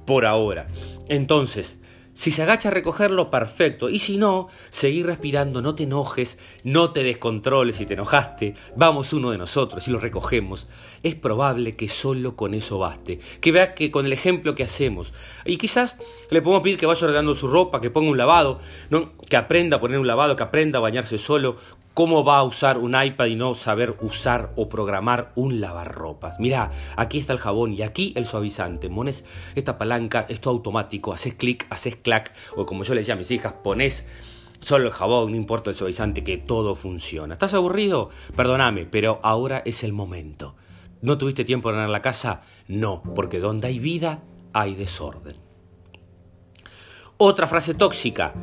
por 0.05 0.25
ahora. 0.25 0.67
Entonces, 1.07 1.79
si 2.13 2.29
se 2.29 2.43
agacha 2.43 2.69
a 2.69 2.71
recogerlo, 2.71 3.31
perfecto. 3.31 3.89
Y 3.89 3.99
si 3.99 4.17
no, 4.17 4.47
seguir 4.69 5.07
respirando, 5.07 5.61
no 5.61 5.73
te 5.73 5.83
enojes, 5.83 6.37
no 6.63 6.91
te 6.91 7.03
descontroles 7.03 7.77
si 7.77 7.85
te 7.85 7.95
enojaste. 7.95 8.53
Vamos 8.75 9.13
uno 9.13 9.31
de 9.31 9.39
nosotros 9.39 9.87
y 9.87 9.91
lo 9.91 9.99
recogemos. 9.99 10.67
Es 11.01 11.15
probable 11.15 11.75
que 11.75 11.89
solo 11.89 12.35
con 12.35 12.53
eso 12.53 12.77
baste. 12.77 13.19
Que 13.41 13.51
vea 13.51 13.73
que 13.73 13.89
con 13.89 14.05
el 14.05 14.13
ejemplo 14.13 14.53
que 14.53 14.63
hacemos. 14.63 15.13
Y 15.43 15.57
quizás 15.57 15.97
le 16.29 16.41
podemos 16.41 16.63
pedir 16.63 16.77
que 16.77 16.85
vaya 16.85 17.05
ordenando 17.05 17.33
su 17.33 17.47
ropa, 17.47 17.81
que 17.81 17.89
ponga 17.89 18.11
un 18.11 18.17
lavado, 18.17 18.59
¿no? 18.89 19.13
que 19.27 19.37
aprenda 19.37 19.77
a 19.77 19.81
poner 19.81 19.97
un 19.97 20.07
lavado, 20.07 20.35
que 20.35 20.43
aprenda 20.43 20.77
a 20.77 20.81
bañarse 20.81 21.17
solo, 21.17 21.57
¿Cómo 21.93 22.23
va 22.23 22.39
a 22.39 22.43
usar 22.43 22.79
un 22.79 22.99
iPad 22.99 23.27
y 23.27 23.35
no 23.35 23.53
saber 23.53 23.97
usar 24.01 24.51
o 24.55 24.67
programar 24.67 25.31
un 25.35 25.61
lavarropas? 25.61 26.39
Mira, 26.39 26.71
aquí 26.95 27.19
está 27.19 27.33
el 27.33 27.39
jabón 27.39 27.73
y 27.73 27.83
aquí 27.83 28.13
el 28.15 28.25
suavizante. 28.25 28.89
Pones 28.89 29.25
esta 29.53 29.77
palanca, 29.77 30.25
esto 30.27 30.49
automático, 30.49 31.13
haces 31.13 31.35
clic, 31.35 31.67
haces 31.69 31.95
clac, 31.97 32.33
o 32.55 32.65
como 32.65 32.83
yo 32.83 32.95
le 32.95 33.01
decía 33.01 33.13
a 33.13 33.17
mis 33.17 33.29
hijas, 33.29 33.53
pones 33.63 34.07
solo 34.59 34.87
el 34.87 34.91
jabón, 34.91 35.29
no 35.29 35.37
importa 35.37 35.69
el 35.69 35.75
suavizante, 35.75 36.23
que 36.23 36.39
todo 36.39 36.73
funciona. 36.73 37.33
¿Estás 37.33 37.53
aburrido? 37.53 38.09
Perdóname, 38.35 38.87
pero 38.87 39.19
ahora 39.21 39.61
es 39.63 39.83
el 39.83 39.93
momento. 39.93 40.55
¿No 41.03 41.19
tuviste 41.19 41.45
tiempo 41.45 41.69
de 41.69 41.75
ganar 41.75 41.91
la 41.91 42.01
casa? 42.01 42.41
No, 42.67 43.03
porque 43.13 43.37
donde 43.37 43.67
hay 43.67 43.77
vida 43.77 44.23
hay 44.51 44.73
desorden. 44.73 45.35
Otra 47.17 47.45
frase 47.45 47.75
tóxica. 47.75 48.33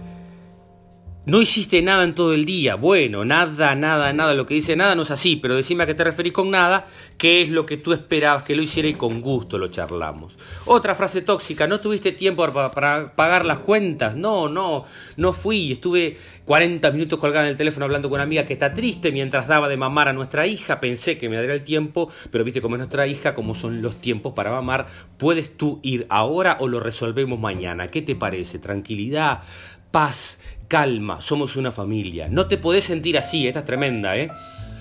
No 1.26 1.42
hiciste 1.42 1.82
nada 1.82 2.04
en 2.04 2.14
todo 2.14 2.32
el 2.32 2.46
día. 2.46 2.76
Bueno, 2.76 3.26
nada, 3.26 3.74
nada, 3.74 4.10
nada. 4.14 4.32
Lo 4.32 4.46
que 4.46 4.54
dice 4.54 4.74
nada 4.74 4.94
no 4.94 5.02
es 5.02 5.10
así, 5.10 5.36
pero 5.36 5.54
decime 5.54 5.82
a 5.82 5.86
qué 5.86 5.92
te 5.92 6.02
referís 6.02 6.32
con 6.32 6.50
nada, 6.50 6.86
qué 7.18 7.42
es 7.42 7.50
lo 7.50 7.66
que 7.66 7.76
tú 7.76 7.92
esperabas 7.92 8.42
que 8.42 8.56
lo 8.56 8.62
hiciera 8.62 8.88
y 8.88 8.94
con 8.94 9.20
gusto 9.20 9.58
lo 9.58 9.68
charlamos. 9.68 10.38
Otra 10.64 10.94
frase 10.94 11.20
tóxica, 11.20 11.66
no 11.66 11.78
tuviste 11.78 12.12
tiempo 12.12 12.50
para, 12.50 13.14
pagar 13.14 13.44
las 13.44 13.58
cuentas. 13.58 14.16
No, 14.16 14.48
no, 14.48 14.84
no 15.18 15.32
fui. 15.34 15.72
Estuve 15.72 16.16
40 16.46 16.90
minutos 16.90 17.18
colgada 17.18 17.44
en 17.44 17.50
el 17.50 17.56
teléfono 17.58 17.84
hablando 17.84 18.08
con 18.08 18.16
una 18.16 18.24
amiga 18.24 18.46
que 18.46 18.54
está 18.54 18.72
triste 18.72 19.12
mientras 19.12 19.46
daba 19.46 19.68
de 19.68 19.76
mamar 19.76 20.08
a 20.08 20.14
nuestra 20.14 20.46
hija. 20.46 20.80
Pensé 20.80 21.18
que 21.18 21.28
me 21.28 21.36
daría 21.36 21.52
el 21.52 21.64
tiempo, 21.64 22.10
pero 22.30 22.44
viste 22.44 22.62
cómo 22.62 22.76
es 22.76 22.78
nuestra 22.78 23.06
hija, 23.06 23.34
cómo 23.34 23.54
son 23.54 23.82
los 23.82 23.96
tiempos 23.96 24.32
para 24.32 24.52
mamar. 24.52 24.86
¿Puedes 25.18 25.54
tú 25.54 25.80
ir 25.82 26.06
ahora 26.08 26.56
o 26.60 26.66
lo 26.66 26.80
resolvemos 26.80 27.38
mañana? 27.38 27.88
¿Qué 27.88 28.00
te 28.00 28.16
parece? 28.16 28.58
Tranquilidad, 28.58 29.40
paz 29.90 30.38
calma, 30.70 31.20
somos 31.20 31.56
una 31.56 31.72
familia. 31.72 32.28
No 32.30 32.46
te 32.46 32.56
podés 32.56 32.84
sentir 32.84 33.18
así, 33.18 33.46
esta 33.48 33.58
es 33.58 33.64
tremenda, 33.66 34.16
¿eh? 34.16 34.30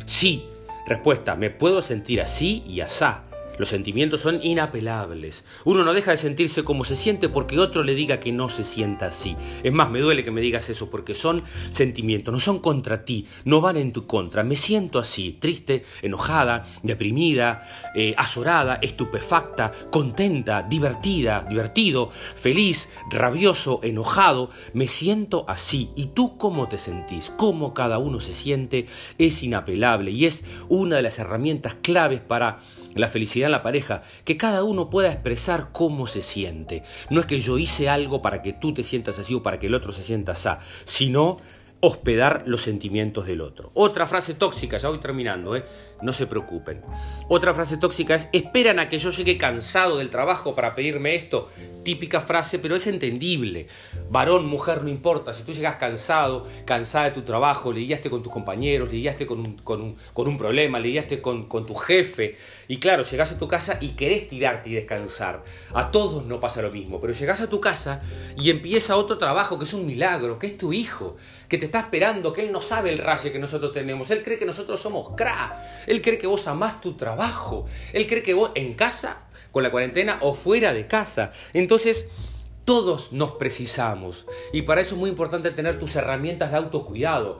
Sí. 0.05 0.45
Respuesta, 0.85 1.35
me 1.35 1.49
puedo 1.49 1.81
sentir 1.81 2.21
así 2.21 2.63
y 2.67 2.79
asá. 2.81 3.23
Los 3.59 3.69
sentimientos 3.69 4.21
son 4.21 4.39
inapelables. 4.41 5.43
Uno 5.65 5.83
no 5.83 5.93
deja 5.93 6.11
de 6.11 6.17
sentirse 6.17 6.63
como 6.63 6.85
se 6.85 6.95
siente 6.95 7.27
porque 7.27 7.59
otro 7.59 7.83
le 7.83 7.93
diga 7.93 8.21
que 8.21 8.31
no 8.31 8.47
se 8.47 8.63
sienta 8.63 9.07
así. 9.07 9.35
Es 9.63 9.73
más, 9.73 9.91
me 9.91 9.99
duele 9.99 10.23
que 10.23 10.31
me 10.31 10.39
digas 10.39 10.69
eso 10.69 10.89
porque 10.89 11.13
son 11.13 11.43
sentimientos, 11.69 12.33
no 12.33 12.39
son 12.39 12.59
contra 12.59 13.03
ti, 13.03 13.27
no 13.43 13.59
van 13.59 13.75
en 13.75 13.91
tu 13.91 14.07
contra. 14.07 14.45
Me 14.45 14.55
siento 14.55 14.97
así, 14.97 15.37
triste, 15.41 15.83
enojada, 16.01 16.65
deprimida, 16.83 17.91
eh, 17.95 18.15
azorada, 18.17 18.79
estupefacta, 18.81 19.71
contenta, 19.91 20.63
divertida, 20.63 21.45
divertido, 21.49 22.11
feliz, 22.35 22.89
rabioso, 23.11 23.81
enojado. 23.83 24.51
Me 24.71 24.87
siento 24.87 25.43
así. 25.49 25.89
¿Y 25.97 26.07
tú 26.07 26.37
cómo 26.37 26.69
te 26.69 26.77
sentís? 26.77 27.29
Cómo 27.35 27.73
cada 27.73 27.97
uno 27.97 28.21
se 28.21 28.31
siente 28.31 28.85
es 29.17 29.43
inapelable 29.43 30.11
y 30.11 30.25
es 30.27 30.45
una 30.69 30.95
de 30.95 31.01
las 31.01 31.19
herramientas 31.19 31.75
claves 31.81 32.21
para 32.21 32.59
la 32.95 33.09
felicidad 33.09 33.48
la 33.51 33.63
pareja, 33.63 34.01
que 34.25 34.37
cada 34.37 34.63
uno 34.63 34.89
pueda 34.89 35.11
expresar 35.11 35.69
cómo 35.71 36.07
se 36.07 36.21
siente. 36.21 36.83
No 37.09 37.19
es 37.19 37.25
que 37.25 37.39
yo 37.39 37.57
hice 37.57 37.89
algo 37.89 38.21
para 38.21 38.41
que 38.41 38.53
tú 38.53 38.73
te 38.73 38.83
sientas 38.83 39.19
así 39.19 39.33
o 39.33 39.43
para 39.43 39.59
que 39.59 39.67
el 39.67 39.75
otro 39.75 39.91
se 39.93 40.03
sienta 40.03 40.33
así, 40.33 40.49
sino 40.85 41.37
hospedar 41.81 42.43
los 42.45 42.61
sentimientos 42.61 43.25
del 43.25 43.41
otro. 43.41 43.71
Otra 43.73 44.05
frase 44.05 44.33
tóxica, 44.33 44.77
ya 44.77 44.89
voy 44.89 44.99
terminando, 44.99 45.55
¿eh? 45.55 45.63
no 46.01 46.13
se 46.13 46.27
preocupen. 46.27 46.81
Otra 47.27 47.53
frase 47.53 47.77
tóxica 47.77 48.15
es, 48.15 48.29
esperan 48.31 48.79
a 48.79 48.89
que 48.89 48.97
yo 48.97 49.11
llegue 49.11 49.37
cansado 49.37 49.97
del 49.97 50.09
trabajo 50.09 50.55
para 50.55 50.75
pedirme 50.75 51.15
esto. 51.15 51.49
Típica 51.83 52.21
frase, 52.21 52.59
pero 52.59 52.75
es 52.75 52.87
entendible. 52.87 53.67
Varón, 54.09 54.45
mujer, 54.45 54.83
no 54.83 54.89
importa. 54.89 55.33
Si 55.33 55.43
tú 55.43 55.53
llegas 55.53 55.75
cansado, 55.75 56.45
cansada 56.65 57.05
de 57.05 57.11
tu 57.11 57.21
trabajo, 57.21 57.71
lidiaste 57.71 58.09
con 58.09 58.23
tus 58.23 58.31
compañeros, 58.31 58.91
lidiaste 58.91 59.25
con 59.25 59.39
un, 59.39 59.57
con 59.57 59.81
un, 59.81 59.95
con 60.13 60.27
un 60.27 60.37
problema, 60.37 60.79
lidiaste 60.79 61.21
con, 61.21 61.47
con 61.47 61.65
tu 61.65 61.75
jefe, 61.75 62.37
y 62.67 62.77
claro, 62.77 63.03
llegás 63.03 63.31
a 63.31 63.39
tu 63.39 63.47
casa 63.47 63.77
y 63.81 63.89
querés 63.89 64.27
tirarte 64.27 64.69
y 64.69 64.73
descansar. 64.73 65.43
A 65.73 65.91
todos 65.91 66.25
no 66.25 66.39
pasa 66.39 66.61
lo 66.61 66.71
mismo, 66.71 67.01
pero 67.01 67.13
llegás 67.13 67.41
a 67.41 67.49
tu 67.49 67.59
casa 67.59 68.01
y 68.37 68.51
empieza 68.51 68.95
otro 68.95 69.17
trabajo 69.17 69.57
que 69.57 69.65
es 69.65 69.73
un 69.73 69.87
milagro, 69.87 70.37
que 70.37 70.47
es 70.47 70.57
tu 70.57 70.71
hijo, 70.71 71.17
que 71.49 71.57
te 71.57 71.65
está 71.65 71.79
esperando, 71.79 72.31
que 72.31 72.41
él 72.41 72.51
no 72.51 72.61
sabe 72.61 72.91
el 72.91 72.99
race 72.99 73.31
que 73.31 73.39
nosotros 73.39 73.73
tenemos. 73.73 74.09
Él 74.11 74.23
cree 74.23 74.37
que 74.37 74.45
nosotros 74.45 74.79
somos 74.79 75.15
cra. 75.17 75.83
Él 75.87 76.01
cree 76.01 76.17
que 76.17 76.27
vos 76.27 76.47
amás 76.47 76.79
tu 76.79 76.93
trabajo. 76.93 77.65
Él 77.91 78.07
cree 78.07 78.23
que 78.23 78.33
vos 78.33 78.51
en 78.55 78.75
casa, 78.75 79.27
con 79.51 79.63
la 79.63 79.71
cuarentena 79.71 80.19
o 80.21 80.33
fuera 80.33 80.71
de 80.71 80.87
casa. 80.87 81.31
Entonces, 81.53 82.05
Todos 82.69 83.13
nos 83.13 83.31
precisamos 83.31 84.27
y 84.53 84.61
para 84.61 84.81
eso 84.81 84.93
es 84.93 84.99
muy 84.99 85.09
importante 85.09 85.49
tener 85.49 85.79
tus 85.79 85.95
herramientas 85.95 86.51
de 86.51 86.57
autocuidado. 86.57 87.39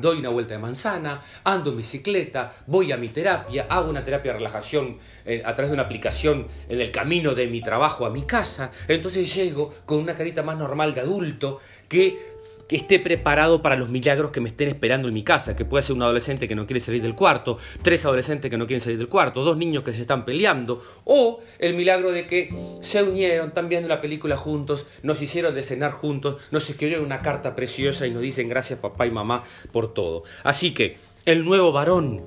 Doy 0.00 0.20
una 0.20 0.30
vuelta 0.30 0.54
de 0.54 0.58
manzana, 0.58 1.20
ando 1.44 1.68
en 1.68 1.76
bicicleta, 1.76 2.50
voy 2.66 2.90
a 2.90 2.96
mi 2.96 3.10
terapia, 3.10 3.66
hago 3.68 3.90
una 3.90 4.02
terapia 4.04 4.32
de 4.32 4.38
relajación 4.38 4.96
eh, 5.26 5.42
a 5.44 5.52
través 5.54 5.68
de 5.68 5.74
una 5.74 5.82
aplicación 5.82 6.46
en 6.70 6.80
el 6.80 6.90
camino 6.92 7.34
de 7.34 7.46
mi 7.48 7.60
trabajo 7.60 8.06
a 8.06 8.10
mi 8.10 8.22
casa. 8.22 8.70
Entonces 8.88 9.34
llego 9.34 9.70
con 9.84 9.98
una 9.98 10.16
carita 10.16 10.42
más 10.42 10.56
normal 10.56 10.94
de 10.94 11.02
adulto 11.02 11.60
que 11.86 12.39
que 12.70 12.76
esté 12.76 13.00
preparado 13.00 13.62
para 13.62 13.74
los 13.74 13.88
milagros 13.88 14.30
que 14.30 14.40
me 14.40 14.48
estén 14.48 14.68
esperando 14.68 15.08
en 15.08 15.14
mi 15.14 15.24
casa, 15.24 15.56
que 15.56 15.64
puede 15.64 15.82
ser 15.82 15.96
un 15.96 16.02
adolescente 16.02 16.46
que 16.46 16.54
no 16.54 16.68
quiere 16.68 16.78
salir 16.78 17.02
del 17.02 17.16
cuarto, 17.16 17.58
tres 17.82 18.04
adolescentes 18.04 18.48
que 18.48 18.56
no 18.56 18.64
quieren 18.68 18.80
salir 18.80 18.96
del 18.96 19.08
cuarto, 19.08 19.42
dos 19.42 19.56
niños 19.56 19.82
que 19.82 19.92
se 19.92 20.02
están 20.02 20.24
peleando, 20.24 20.80
o 21.02 21.40
el 21.58 21.74
milagro 21.74 22.12
de 22.12 22.28
que 22.28 22.78
se 22.80 23.02
unieron, 23.02 23.48
están 23.48 23.68
viendo 23.68 23.88
la 23.88 24.00
película 24.00 24.36
juntos, 24.36 24.86
nos 25.02 25.20
hicieron 25.20 25.52
de 25.56 25.64
cenar 25.64 25.90
juntos, 25.90 26.44
nos 26.52 26.70
escribieron 26.70 27.04
una 27.04 27.22
carta 27.22 27.56
preciosa 27.56 28.06
y 28.06 28.12
nos 28.12 28.22
dicen 28.22 28.48
gracias 28.48 28.78
papá 28.78 29.04
y 29.04 29.10
mamá 29.10 29.42
por 29.72 29.92
todo. 29.92 30.22
Así 30.44 30.72
que 30.72 30.98
el 31.24 31.44
nuevo 31.44 31.72
varón 31.72 32.22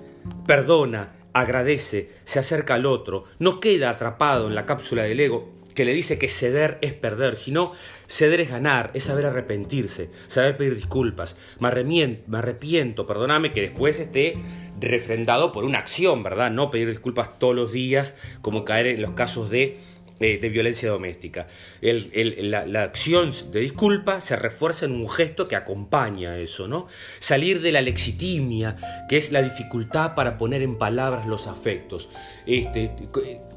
perdona, 0.45 1.13
agradece, 1.31 2.09
se 2.25 2.39
acerca 2.39 2.73
al 2.73 2.85
otro, 2.85 3.23
no 3.39 3.61
queda 3.61 3.91
atrapado 3.91 4.47
en 4.49 4.55
la 4.55 4.65
cápsula 4.65 5.03
del 5.03 5.21
ego, 5.21 5.62
que 5.73 5.85
le 5.85 5.93
dice 5.93 6.17
que 6.17 6.27
ceder 6.27 6.77
es 6.81 6.93
perder, 6.93 7.35
sino 7.35 7.71
ceder 8.07 8.41
es 8.41 8.49
ganar, 8.49 8.91
es 8.93 9.05
saber 9.05 9.25
arrepentirse, 9.25 10.09
saber 10.27 10.57
pedir 10.57 10.75
disculpas. 10.75 11.37
Me 11.59 11.67
arrepiento, 11.67 12.23
me 12.27 12.37
arrepiento, 12.39 13.07
perdóname 13.07 13.53
que 13.53 13.61
después 13.61 13.99
esté 13.99 14.35
refrendado 14.79 15.51
por 15.51 15.63
una 15.63 15.79
acción, 15.79 16.23
¿verdad? 16.23 16.51
No 16.51 16.71
pedir 16.71 16.89
disculpas 16.89 17.39
todos 17.39 17.55
los 17.55 17.71
días, 17.71 18.15
como 18.41 18.65
caer 18.65 18.87
en 18.87 19.01
los 19.01 19.11
casos 19.11 19.49
de, 19.49 19.77
eh, 20.19 20.37
violencia 20.49 20.89
doméstica. 20.89 21.47
la, 21.81 22.65
la, 22.65 22.83
acción 22.83 23.31
de 23.51 23.59
disculpa 23.59 24.21
se 24.21 24.35
refuerza 24.35 24.85
en 24.85 24.93
un 24.93 25.09
gesto 25.09 25.47
que 25.47 25.55
acompaña 25.55 26.37
eso, 26.37 26.67
¿no? 26.67 26.87
Salir 27.19 27.61
de 27.61 27.71
la 27.71 27.81
lexitimia, 27.81 29.05
que 29.09 29.17
es 29.17 29.31
la 29.31 29.41
dificultad 29.41 30.15
para 30.15 30.37
poner 30.37 30.61
en 30.61 30.77
palabras 30.77 31.27
los 31.27 31.47
afectos. 31.47 32.09
Este, 32.45 32.91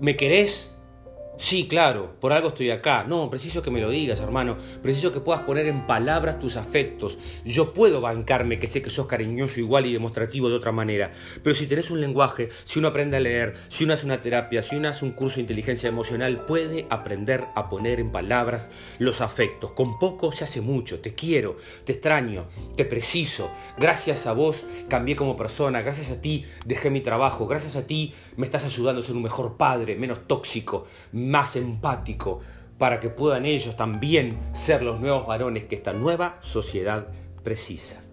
¿Me 0.01 0.17
querés? 0.17 0.76
Sí, 1.39 1.69
claro, 1.69 2.17
por 2.19 2.33
algo 2.33 2.49
estoy 2.49 2.71
acá. 2.71 3.05
No, 3.05 3.29
preciso 3.29 3.63
que 3.63 3.71
me 3.71 3.81
lo 3.81 3.91
digas, 3.91 4.21
hermano. 4.21 4.57
Preciso 4.83 5.13
que 5.13 5.21
puedas 5.21 5.43
poner 5.43 5.67
en 5.67 5.87
palabras 5.87 6.39
tus 6.39 6.57
afectos. 6.57 7.19
Yo 7.45 7.75
puedo 7.75 8.01
bancarme 8.01 8.59
que 8.59 8.67
sé 8.67 8.81
que 8.81 8.89
sos 8.89 9.07
cariñoso 9.07 9.61
igual 9.61 9.85
y 9.85 9.93
demostrativo 9.93 10.49
de 10.49 10.57
otra 10.57 10.73
manera. 10.73 11.13
Pero 11.43 11.55
si 11.55 11.67
tenés 11.67 11.91
un 11.91 12.01
lenguaje, 12.01 12.49
si 12.65 12.79
uno 12.79 12.89
aprende 12.89 13.19
a 13.19 13.21
leer, 13.21 13.55
si 13.69 13.85
uno 13.85 13.93
hace 13.93 14.07
una 14.07 14.23
terapia, 14.23 14.63
si 14.63 14.77
uno 14.77 14.89
hace 14.89 15.05
un 15.05 15.13
curso 15.13 15.37
de 15.37 15.43
inteligencia 15.43 15.89
emocional, 15.89 16.47
puede 16.47 16.87
aprender 16.89 17.45
a 17.55 17.69
poner 17.69 18.01
en 18.01 18.11
palabras 18.11 18.71
los 18.99 19.21
afectos. 19.21 19.73
Con 19.73 19.99
poco 19.99 20.33
se 20.33 20.45
hace 20.45 20.63
mucho. 20.63 21.01
Te 21.01 21.15
quiero, 21.15 21.59
te 21.85 21.93
extraño, 21.93 22.47
te 22.77 22.87
preciso. 22.87 23.51
Gracias 23.79 24.27
a 24.27 24.33
vos 24.33 24.65
cambié 24.89 25.17
como 25.17 25.37
persona. 25.37 25.83
Gracias 25.83 26.11
a 26.11 26.21
ti 26.21 26.47
dejé 26.65 26.89
mi 26.89 27.03
trabajo. 27.03 27.47
Gracias 27.47 27.77
a 27.77 27.87
ti 27.87 28.15
me 28.37 28.47
estás 28.47 28.65
ayudando 28.65 29.01
a 29.01 29.05
ser 29.05 29.15
un 29.15 29.23
mejor 29.23 29.59
padre, 29.59 29.97
menos 29.97 30.27
tóxico 30.27 30.87
más 31.27 31.57
empático, 31.57 32.41
para 32.79 33.01
que 33.01 33.11
puedan 33.11 33.47
ellos 33.47 33.77
también 33.77 34.39
ser 34.53 34.83
los 34.83 35.01
nuevos 35.01 35.27
varones 35.27 35.65
que 35.65 35.77
esta 35.77 35.93
nueva 35.93 36.39
sociedad 36.41 37.07
precisa. 37.43 38.06